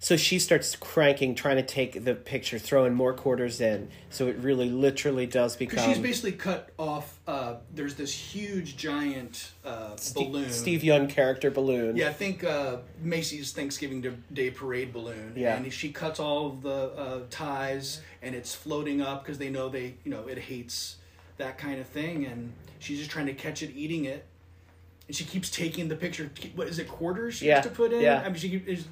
So 0.01 0.15
she 0.15 0.39
starts 0.39 0.77
cranking, 0.77 1.35
trying 1.35 1.57
to 1.57 1.62
take 1.63 2.05
the 2.05 2.15
picture, 2.15 2.57
throwing 2.57 2.93
more 2.93 3.13
quarters 3.13 3.59
in. 3.59 3.89
So 4.09 4.27
it 4.27 4.38
really, 4.38 4.69
literally 4.69 5.25
does 5.27 5.57
Because 5.57 5.75
become 5.79 5.93
she's 5.93 6.01
basically 6.01 6.31
cut 6.31 6.69
off. 6.79 7.19
Uh, 7.27 7.55
there's 7.75 7.95
this 7.95 8.13
huge, 8.13 8.77
giant 8.77 9.51
uh, 9.65 9.97
balloon. 10.15 10.49
Steve 10.51 10.81
Yeun 10.81 11.09
character 11.09 11.51
balloon. 11.51 11.97
Yeah, 11.97 12.07
I 12.07 12.13
think 12.13 12.45
uh, 12.45 12.77
Macy's 13.01 13.51
Thanksgiving 13.51 14.23
Day 14.31 14.51
Parade 14.51 14.93
balloon. 14.93 15.33
Yeah. 15.35 15.57
and 15.57 15.71
she 15.71 15.91
cuts 15.91 16.17
all 16.17 16.47
of 16.47 16.62
the 16.62 16.93
uh, 16.95 17.19
ties, 17.29 18.01
and 18.21 18.33
it's 18.33 18.55
floating 18.55 19.01
up 19.01 19.25
because 19.25 19.38
they 19.38 19.49
know 19.49 19.67
they, 19.67 19.95
you 20.05 20.12
know, 20.12 20.27
it 20.27 20.38
hates 20.39 20.95
that 21.35 21.57
kind 21.57 21.77
of 21.79 21.88
thing, 21.88 22.25
and 22.25 22.53
she's 22.79 22.99
just 22.99 23.12
trying 23.12 23.25
to 23.25 23.33
catch 23.33 23.62
it, 23.62 23.71
eating 23.75 24.05
it, 24.05 24.25
and 25.07 25.15
she 25.15 25.25
keeps 25.25 25.49
taking 25.49 25.89
the 25.89 25.95
picture. 25.97 26.31
What 26.55 26.69
is 26.69 26.79
it? 26.79 26.88
Quarters 26.88 27.35
she 27.35 27.47
Yeah, 27.47 27.55
has 27.55 27.65
to 27.65 27.71
put 27.71 27.91
in. 27.91 27.99
yeah. 28.01 28.21
I 28.25 28.29
mean, 28.29 28.35
she 28.35 28.63
is. 28.65 28.85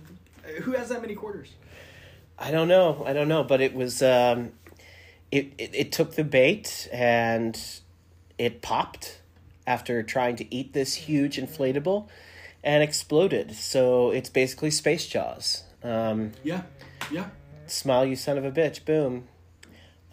Who 0.64 0.72
has 0.72 0.90
that 0.90 1.02
many 1.02 1.16
quarters? 1.16 1.50
I 2.40 2.52
don't 2.52 2.68
know. 2.68 3.04
I 3.06 3.14
don't 3.14 3.28
know, 3.28 3.44
but 3.44 3.62
it 3.62 3.74
was 3.74 4.02
um, 4.02 4.52
it, 5.32 5.54
it 5.58 5.72
it 5.74 5.92
took 5.92 6.16
the 6.16 6.24
bait 6.24 6.88
and 6.92 7.60
it 8.38 8.62
popped 8.62 9.22
after 9.66 10.02
trying 10.04 10.36
to 10.38 10.54
eat 10.54 10.74
this 10.74 10.94
huge 10.94 11.38
inflatable 11.38 12.08
and 12.64 12.84
exploded. 12.84 13.54
So 13.56 14.12
it's 14.12 14.30
basically 14.30 14.72
space 14.72 15.08
jaws. 15.08 15.64
Um, 15.84 16.32
Yeah, 16.44 16.64
yeah. 17.12 17.30
smile, 17.66 18.06
you 18.06 18.16
son 18.16 18.38
of 18.38 18.46
a 18.46 18.52
bitch! 18.52 18.86
Boom. 18.86 19.28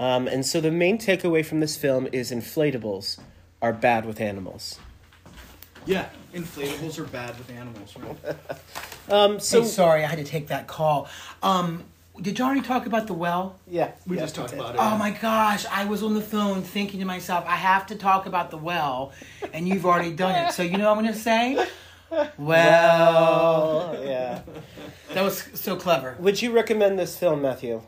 Um, 0.00 0.26
and 0.26 0.44
so 0.44 0.60
the 0.60 0.72
main 0.72 0.98
takeaway 0.98 1.44
from 1.46 1.60
this 1.60 1.76
film 1.76 2.08
is 2.10 2.32
inflatables 2.32 3.18
are 3.62 3.72
bad 3.72 4.04
with 4.04 4.20
animals. 4.20 4.78
Yeah, 5.86 6.08
inflatables 6.34 6.98
are 6.98 7.04
bad 7.04 7.38
with 7.38 7.50
animals, 7.50 7.94
right? 7.96 8.36
Um, 9.14 9.38
so 9.38 9.62
hey, 9.62 9.68
sorry, 9.68 10.04
I 10.04 10.08
had 10.08 10.18
to 10.18 10.24
take 10.24 10.48
that 10.48 10.66
call. 10.66 11.08
Um, 11.42 11.84
did 12.20 12.38
you 12.38 12.44
already 12.44 12.62
talk 12.62 12.86
about 12.86 13.06
the 13.06 13.14
well? 13.14 13.58
yeah, 13.68 13.92
We 14.06 14.16
yeah, 14.16 14.22
just 14.22 14.34
talked 14.34 14.52
about 14.52 14.74
it. 14.74 14.80
Oh 14.80 14.96
my 14.96 15.10
gosh, 15.10 15.66
I 15.70 15.84
was 15.84 16.02
on 16.02 16.14
the 16.14 16.20
phone 16.20 16.62
thinking 16.62 17.00
to 17.00 17.06
myself, 17.06 17.44
I 17.46 17.56
have 17.56 17.86
to 17.88 17.96
talk 17.96 18.26
about 18.26 18.50
the 18.50 18.56
well, 18.56 19.12
and 19.52 19.68
you've 19.68 19.86
already 19.86 20.12
done 20.12 20.34
it. 20.44 20.52
So 20.52 20.62
you 20.62 20.78
know 20.78 20.90
what 20.90 20.98
I'm 20.98 21.02
going 21.04 21.14
to 21.14 21.20
say? 21.20 21.66
Well, 22.38 24.00
yeah. 24.04 24.42
that 25.14 25.22
was 25.24 25.48
so 25.54 25.74
clever. 25.74 26.14
Would 26.20 26.40
you 26.40 26.52
recommend 26.52 26.96
this 26.96 27.18
film, 27.18 27.42
Matthew? 27.42 27.82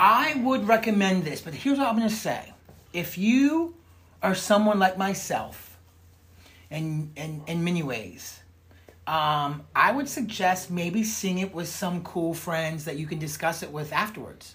I 0.00 0.34
would 0.42 0.66
recommend 0.66 1.22
this, 1.24 1.40
but 1.40 1.54
here's 1.54 1.78
what 1.78 1.86
I'm 1.86 1.96
going 1.96 2.08
to 2.08 2.14
say. 2.14 2.54
If 2.92 3.16
you 3.16 3.76
are 4.20 4.34
someone 4.34 4.80
like 4.80 4.98
myself, 4.98 5.78
in, 6.70 7.12
in, 7.14 7.44
in 7.46 7.62
many 7.62 7.84
ways, 7.84 8.41
um, 9.06 9.62
I 9.74 9.92
would 9.92 10.08
suggest 10.08 10.70
maybe 10.70 11.02
seeing 11.02 11.38
it 11.38 11.52
with 11.52 11.68
some 11.68 12.02
cool 12.02 12.34
friends 12.34 12.84
that 12.84 12.96
you 12.96 13.06
can 13.06 13.18
discuss 13.18 13.62
it 13.62 13.70
with 13.70 13.92
afterwards. 13.92 14.54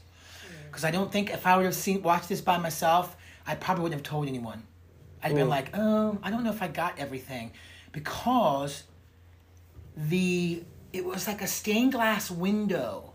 Because 0.68 0.84
I 0.84 0.92
don't 0.92 1.12
think 1.12 1.32
if 1.32 1.46
I 1.48 1.58
would 1.58 1.66
have 1.66 1.76
seen 1.76 2.02
watched 2.02 2.30
this 2.30 2.42
by 2.42 2.58
myself, 2.58 3.16
I 3.46 3.56
probably 3.56 3.84
wouldn't 3.84 4.02
have 4.02 4.10
told 4.10 4.28
anyone. 4.28 4.64
I'd 5.24 5.36
been 5.36 5.50
like, 5.50 5.76
oh, 5.76 6.18
I 6.22 6.30
don't 6.30 6.44
know 6.44 6.52
if 6.52 6.62
I 6.62 6.68
got 6.68 7.00
everything, 7.00 7.52
because 7.92 8.84
the 9.96 10.64
it 10.94 11.04
was 11.04 11.28
like 11.28 11.42
a 11.42 11.48
stained 11.48 11.92
glass 11.92 12.30
window 12.32 13.14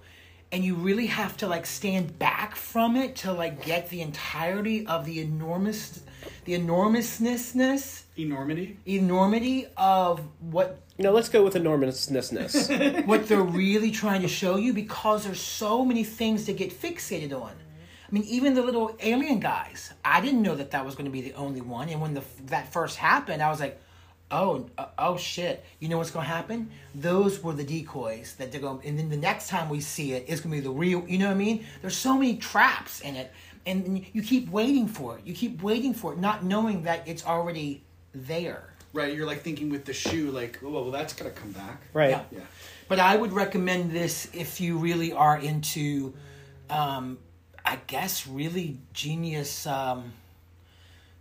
and 0.51 0.65
you 0.65 0.75
really 0.75 1.07
have 1.07 1.37
to 1.39 1.47
like 1.47 1.65
stand 1.65 2.19
back 2.19 2.55
from 2.55 2.97
it 2.97 3.17
to 3.17 3.33
like 3.33 3.65
get 3.65 3.89
the 3.89 4.03
entirety 4.03 4.87
of 4.87 5.07
the 5.07 5.21
enormous 5.21 6.03
the 6.45 6.55
enormousness 6.55 8.05
Enormity. 8.17 8.79
enormity 8.87 9.67
of 9.77 10.21
what 10.41 10.81
No, 10.99 11.13
let's 11.13 11.29
go 11.29 11.43
with 11.43 11.57
enormousness. 11.57 12.69
what 13.07 13.29
they're 13.29 13.41
really 13.43 13.91
trying 13.91 14.23
to 14.23 14.29
show 14.29 14.57
you 14.57 14.73
because 14.73 15.25
there's 15.25 15.41
so 15.41 15.85
many 15.85 16.05
things 16.05 16.45
to 16.47 16.53
get 16.53 16.71
fixated 16.73 17.33
on. 17.33 17.51
I 17.51 18.15
mean, 18.15 18.25
even 18.25 18.53
the 18.55 18.63
little 18.63 18.95
alien 19.01 19.41
guys. 19.41 19.93
I 20.05 20.21
didn't 20.21 20.43
know 20.43 20.55
that 20.55 20.73
that 20.73 20.85
was 20.85 20.95
going 20.95 21.07
to 21.07 21.11
be 21.11 21.23
the 21.23 21.33
only 21.35 21.63
one. 21.63 21.89
And 21.89 22.01
when 22.03 22.13
the 22.13 22.23
that 22.47 22.71
first 22.71 22.97
happened, 22.99 23.43
I 23.43 23.49
was 23.49 23.59
like, 23.61 23.81
"Oh, 24.31 24.69
uh, 24.77 24.87
oh 24.99 25.17
shit! 25.17 25.65
You 25.81 25.89
know 25.89 25.97
what's 25.97 26.11
going 26.11 26.27
to 26.27 26.31
happen? 26.31 26.71
Those 26.95 27.43
were 27.43 27.55
the 27.55 27.65
decoys 27.65 28.35
that 28.37 28.53
they're 28.53 28.61
going." 28.61 28.87
And 28.87 28.99
then 28.99 29.09
the 29.09 29.17
next 29.17 29.49
time 29.49 29.71
we 29.71 29.81
see 29.81 30.13
it, 30.13 30.27
it's 30.29 30.43
going 30.43 30.55
to 30.55 30.61
be 30.61 30.63
the 30.63 30.71
real. 30.71 31.03
You 31.09 31.17
know 31.19 31.29
what 31.29 31.37
I 31.37 31.39
mean? 31.39 31.65
There's 31.81 31.97
so 31.97 32.19
many 32.19 32.37
traps 32.37 33.01
in 33.01 33.17
it, 33.17 33.33
and 33.67 34.05
you 34.13 34.23
keep 34.23 34.49
waiting 34.51 34.89
for 34.89 35.19
it. 35.19 35.27
You 35.27 35.35
keep 35.35 35.63
waiting 35.63 35.95
for 35.95 36.13
it, 36.13 36.19
not 36.19 36.45
knowing 36.45 36.83
that 36.85 37.07
it's 37.07 37.25
already 37.27 37.83
there. 38.15 38.69
Right, 38.95 39.15
you're 39.15 39.27
like 39.27 39.43
thinking 39.43 39.71
with 39.71 39.85
the 39.87 39.93
shoe, 39.95 40.31
like, 40.31 40.59
oh, 40.63 40.69
well, 40.71 40.91
that's 40.91 41.13
gonna 41.15 41.31
come 41.31 41.53
back. 41.53 41.81
right. 41.95 42.11
Yeah. 42.11 42.23
Yeah. 42.31 42.41
But 42.89 42.99
I 43.01 43.17
would 43.17 43.33
recommend 43.33 43.91
this 43.91 44.29
if 44.35 44.61
you 44.61 44.77
really 44.77 45.13
are 45.13 45.39
into, 45.39 46.13
um, 46.69 47.19
I 47.65 47.79
guess, 47.87 48.27
really 48.27 48.79
genius, 48.93 49.67
um, 49.67 50.13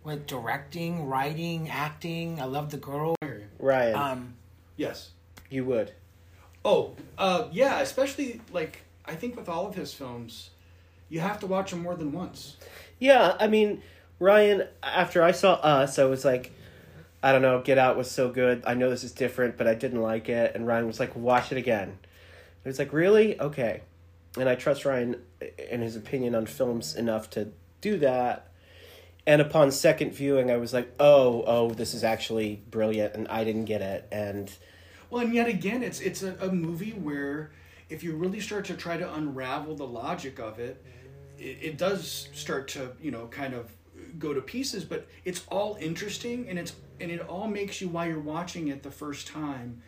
what 0.04 0.28
directing, 0.28 1.08
writing, 1.08 1.70
acting. 1.70 2.42
I 2.42 2.46
love 2.46 2.72
the 2.72 2.78
girl. 2.78 3.16
I 3.22 3.26
hear 3.26 3.38
you. 3.40 3.48
Ryan, 3.60 3.96
Um, 3.96 4.34
Yes. 4.76 5.12
you 5.50 5.64
would. 5.66 5.94
Oh, 6.66 6.96
uh, 7.18 7.48
yeah. 7.52 7.80
Especially 7.82 8.42
like 8.52 8.82
I 9.06 9.16
think 9.16 9.36
with 9.36 9.48
all 9.50 9.66
of 9.68 9.76
his 9.76 9.94
films, 9.94 10.51
you 11.12 11.20
have 11.20 11.40
to 11.42 11.46
watch 11.46 11.72
them 11.72 11.84
more 11.84 11.94
than 11.94 12.14
once. 12.14 12.56
Yeah, 12.98 13.36
I 13.40 13.48
mean, 13.48 13.84
Ryan, 14.18 14.68
after 14.82 15.22
I 15.22 15.32
saw 15.34 15.56
Us, 15.56 16.00
I 16.00 16.06
was 16.06 16.24
like, 16.24 16.52
I 17.22 17.34
don't 17.34 17.42
know, 17.42 17.62
Get 17.62 17.78
Out 17.78 17.98
was 17.98 18.10
so 18.10 18.30
good. 18.30 18.64
I 18.66 18.74
know 18.74 18.90
this 18.90 19.04
is 19.04 19.12
different, 19.12 19.58
but 19.58 19.68
I 19.68 19.76
didn't 19.76 20.02
like 20.02 20.30
it. 20.30 20.56
And 20.56 20.66
Ryan 20.66 20.88
was 20.88 21.00
like, 21.00 21.16
watch 21.16 21.52
it 21.52 21.58
again. 21.58 22.00
I 22.66 22.70
was 22.70 22.80
like, 22.80 22.94
really? 22.94 23.40
Okay. 23.40 23.82
And 24.38 24.48
I 24.48 24.56
trust 24.56 24.86
Ryan 24.86 25.22
and 25.70 25.84
his 25.84 25.98
opinion 25.98 26.34
on 26.34 26.46
films 26.46 26.96
enough 26.96 27.30
to 27.32 27.50
do 27.82 27.98
that. 27.98 28.48
And 29.28 29.42
upon 29.42 29.72
second 29.72 30.14
viewing, 30.14 30.50
I 30.50 30.58
was 30.58 30.74
like, 30.74 30.94
oh, 31.00 31.44
oh, 31.46 31.72
this 31.72 31.94
is 31.94 32.04
actually 32.04 32.64
brilliant, 32.72 33.14
and 33.14 33.28
I 33.28 33.44
didn't 33.44 33.66
get 33.66 33.82
it. 33.82 34.08
And 34.12 34.52
Well, 35.10 35.24
and 35.24 35.34
yet 35.34 35.48
again, 35.48 35.84
it's 35.84 36.00
it's 36.00 36.24
a, 36.24 36.36
a 36.42 36.52
movie 36.52 36.92
where 36.92 37.52
if 37.90 38.04
you 38.04 38.16
really 38.16 38.40
start 38.40 38.66
to 38.66 38.76
try 38.76 38.98
to 38.98 39.14
unravel 39.14 39.76
the 39.76 39.86
logic 39.86 40.40
of 40.40 40.58
it, 40.58 40.84
mm-hmm. 40.84 41.01
It, 41.42 41.58
it 41.62 41.78
does 41.78 42.30
start 42.34 42.68
to 42.70 42.92
you 43.02 43.12
know 43.12 43.28
kind 43.28 43.54
of 43.54 43.72
go 44.18 44.34
to 44.34 44.42
pieces. 44.42 44.84
But 44.84 45.08
it's 45.26 45.44
all 45.50 45.78
interesting, 45.80 46.48
and 46.48 46.58
it's 46.60 46.74
and 47.00 47.12
it 47.12 47.22
all 47.22 47.48
makes 47.48 47.82
you 47.82 47.90
while 47.90 48.08
you're 48.08 48.20
watching 48.20 48.68
it 48.68 48.84
the 48.84 48.92
first 48.92 49.28
time, 49.28 49.82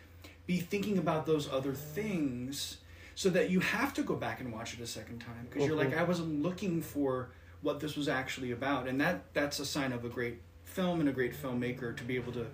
be 0.46 0.58
thinking 0.58 0.98
about 0.98 1.26
those 1.26 1.50
other 1.50 1.72
things, 1.72 2.78
so 3.14 3.30
that 3.30 3.50
you 3.50 3.60
have 3.60 3.94
to 3.94 4.02
go 4.02 4.16
back 4.16 4.40
and 4.40 4.52
watch 4.52 4.74
it 4.74 4.80
a 4.80 4.86
second 4.86 5.20
time 5.20 5.46
because 5.48 5.66
you're 5.66 5.76
like, 5.76 5.96
I 5.96 6.02
wasn't 6.02 6.42
looking 6.42 6.82
for 6.82 7.30
what 7.62 7.80
this 7.80 7.96
was 7.96 8.08
actually 8.08 8.50
about, 8.50 8.88
and 8.88 9.00
that 9.00 9.32
that's 9.32 9.58
a 9.60 9.66
sign 9.66 9.92
of 9.92 10.04
a 10.04 10.08
great 10.08 10.40
film 10.64 11.00
and 11.00 11.08
a 11.08 11.12
great 11.12 11.40
filmmaker 11.40 11.96
to 11.96 12.04
be 12.04 12.16
able 12.16 12.32
to. 12.32 12.46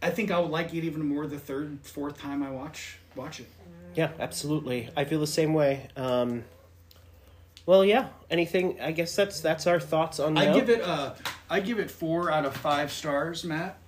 I 0.00 0.10
think 0.10 0.32
I 0.32 0.40
would 0.40 0.50
like 0.50 0.74
it 0.74 0.82
even 0.82 1.06
more 1.06 1.28
the 1.28 1.38
third, 1.38 1.78
fourth 1.82 2.18
time 2.18 2.42
I 2.42 2.50
watch 2.50 2.98
watch 3.14 3.40
it. 3.40 3.46
yeah, 3.94 4.10
absolutely. 4.18 4.88
I 4.96 5.04
feel 5.04 5.20
the 5.20 5.26
same 5.26 5.54
way. 5.54 5.88
Um, 5.96 6.44
well, 7.66 7.84
yeah. 7.84 8.08
Anything? 8.30 8.80
I 8.80 8.92
guess 8.92 9.14
that's 9.14 9.40
that's 9.40 9.66
our 9.66 9.80
thoughts 9.80 10.18
on. 10.20 10.34
That. 10.34 10.40
I 10.40 10.44
Nope. 10.46 10.54
give 10.54 10.70
it 10.70 10.82
uh 10.82 11.14
I 11.50 11.60
give 11.60 11.78
it 11.78 11.90
four 11.90 12.30
out 12.30 12.44
of 12.44 12.56
five 12.56 12.90
stars, 12.92 13.44
Matt. 13.44 13.78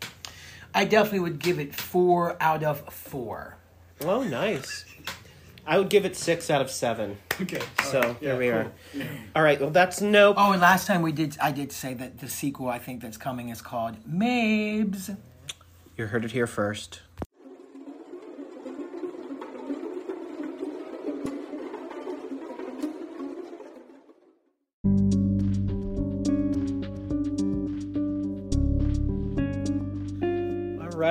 I 0.74 0.84
definitely 0.84 1.20
would 1.20 1.38
give 1.38 1.58
it 1.60 1.74
four 1.74 2.36
out 2.40 2.62
of 2.64 2.80
four. 2.92 3.56
Oh, 4.02 4.22
nice. 4.24 4.84
I 5.66 5.78
would 5.78 5.88
give 5.88 6.04
it 6.04 6.14
six 6.16 6.50
out 6.50 6.60
of 6.60 6.70
seven. 6.70 7.16
Okay. 7.40 7.62
So 7.84 8.16
here 8.20 8.36
we 8.36 8.48
are. 8.50 8.70
All 9.34 9.42
right. 9.42 9.58
Well, 9.60 9.70
that's 9.70 10.00
nope. 10.00 10.36
Oh, 10.38 10.52
and 10.52 10.60
last 10.60 10.86
time 10.86 11.00
we 11.00 11.12
did, 11.12 11.38
I 11.40 11.52
did 11.52 11.72
say 11.72 11.94
that 11.94 12.18
the 12.18 12.28
sequel 12.28 12.68
I 12.68 12.78
think 12.78 13.00
that's 13.00 13.16
coming 13.16 13.48
is 13.48 13.62
called 13.62 13.96
Mabes. 14.06 15.16
You 15.96 16.06
heard 16.06 16.24
it 16.24 16.32
here 16.32 16.46
first. 16.46 17.00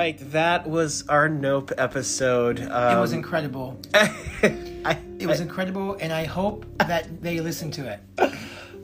Right, 0.04 0.20
that 0.32 0.68
was 0.68 1.08
our 1.08 1.30
Nope 1.30 1.72
episode. 1.78 2.60
Um, 2.60 2.98
It 2.98 3.00
was 3.00 3.14
incredible. 3.14 3.80
I, 3.94 4.98
It 5.18 5.26
was 5.26 5.40
incredible, 5.40 5.96
and 5.98 6.12
I 6.12 6.24
hope 6.24 6.66
that 6.76 7.22
they 7.22 7.40
listen 7.40 7.70
to 7.70 7.90
it. 7.90 8.00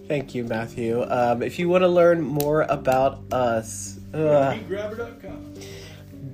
thank 0.09 0.35
you, 0.35 0.45
Matthew. 0.45 1.05
Um, 1.07 1.43
if 1.43 1.59
you 1.59 1.69
want 1.69 1.83
to 1.83 1.89
learn 1.89 2.23
more 2.23 2.63
about 2.63 3.21
us, 3.31 4.01
uh, 4.15 4.57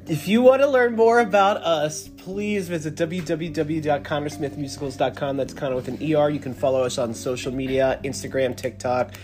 If 0.06 0.28
you 0.28 0.42
want 0.42 0.62
to 0.62 0.68
learn 0.68 0.94
more 0.94 1.18
about 1.18 1.56
us, 1.64 2.06
please 2.06 2.68
visit 2.68 2.94
www.connersmithmusicals.com. 2.94 5.36
That's 5.36 5.52
Conner 5.52 5.74
with 5.74 5.88
an 5.88 5.96
ER. 5.96 6.30
You 6.30 6.38
can 6.38 6.54
follow 6.54 6.84
us 6.84 6.96
on 6.96 7.12
social 7.12 7.52
media 7.52 7.98
Instagram, 8.04 8.56
TikTok, 8.56 9.14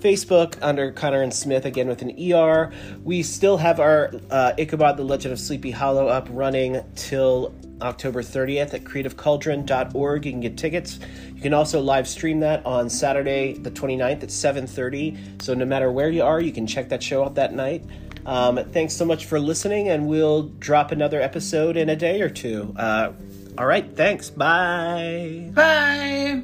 Facebook 0.00 0.56
under 0.62 0.92
Conner 0.92 1.22
and 1.22 1.32
Smith, 1.32 1.64
again 1.64 1.88
with 1.88 2.02
an 2.02 2.14
ER. 2.32 2.72
We 3.02 3.22
still 3.22 3.56
have 3.56 3.80
our 3.80 4.12
uh, 4.30 4.52
Ichabod 4.58 4.96
the 4.96 5.04
Legend 5.04 5.32
of 5.32 5.40
Sleepy 5.40 5.70
Hollow 5.70 6.08
up 6.08 6.28
running 6.30 6.82
till 6.94 7.54
October 7.82 8.22
30th 8.22 8.74
at 8.74 8.84
creativecauldron.org. 8.84 10.24
You 10.24 10.32
can 10.32 10.40
get 10.40 10.56
tickets. 10.56 10.98
You 11.34 11.40
can 11.40 11.54
also 11.54 11.80
live 11.80 12.08
stream 12.08 12.40
that 12.40 12.64
on 12.64 12.88
Saturday 12.88 13.54
the 13.54 13.70
29th 13.70 14.22
at 14.22 14.28
7.30. 14.28 15.42
So 15.42 15.54
no 15.54 15.64
matter 15.64 15.90
where 15.90 16.10
you 16.10 16.22
are, 16.22 16.40
you 16.40 16.52
can 16.52 16.66
check 16.66 16.88
that 16.90 17.02
show 17.02 17.24
out 17.24 17.34
that 17.34 17.54
night. 17.54 17.84
Um, 18.24 18.56
thanks 18.72 18.94
so 18.94 19.04
much 19.04 19.26
for 19.26 19.38
listening, 19.38 19.88
and 19.88 20.08
we'll 20.08 20.44
drop 20.58 20.90
another 20.90 21.20
episode 21.20 21.76
in 21.76 21.88
a 21.88 21.96
day 21.96 22.20
or 22.20 22.28
two. 22.28 22.74
Uh, 22.76 23.12
all 23.56 23.66
right, 23.66 23.96
thanks. 23.96 24.30
Bye. 24.30 25.50
Bye. 25.54 26.42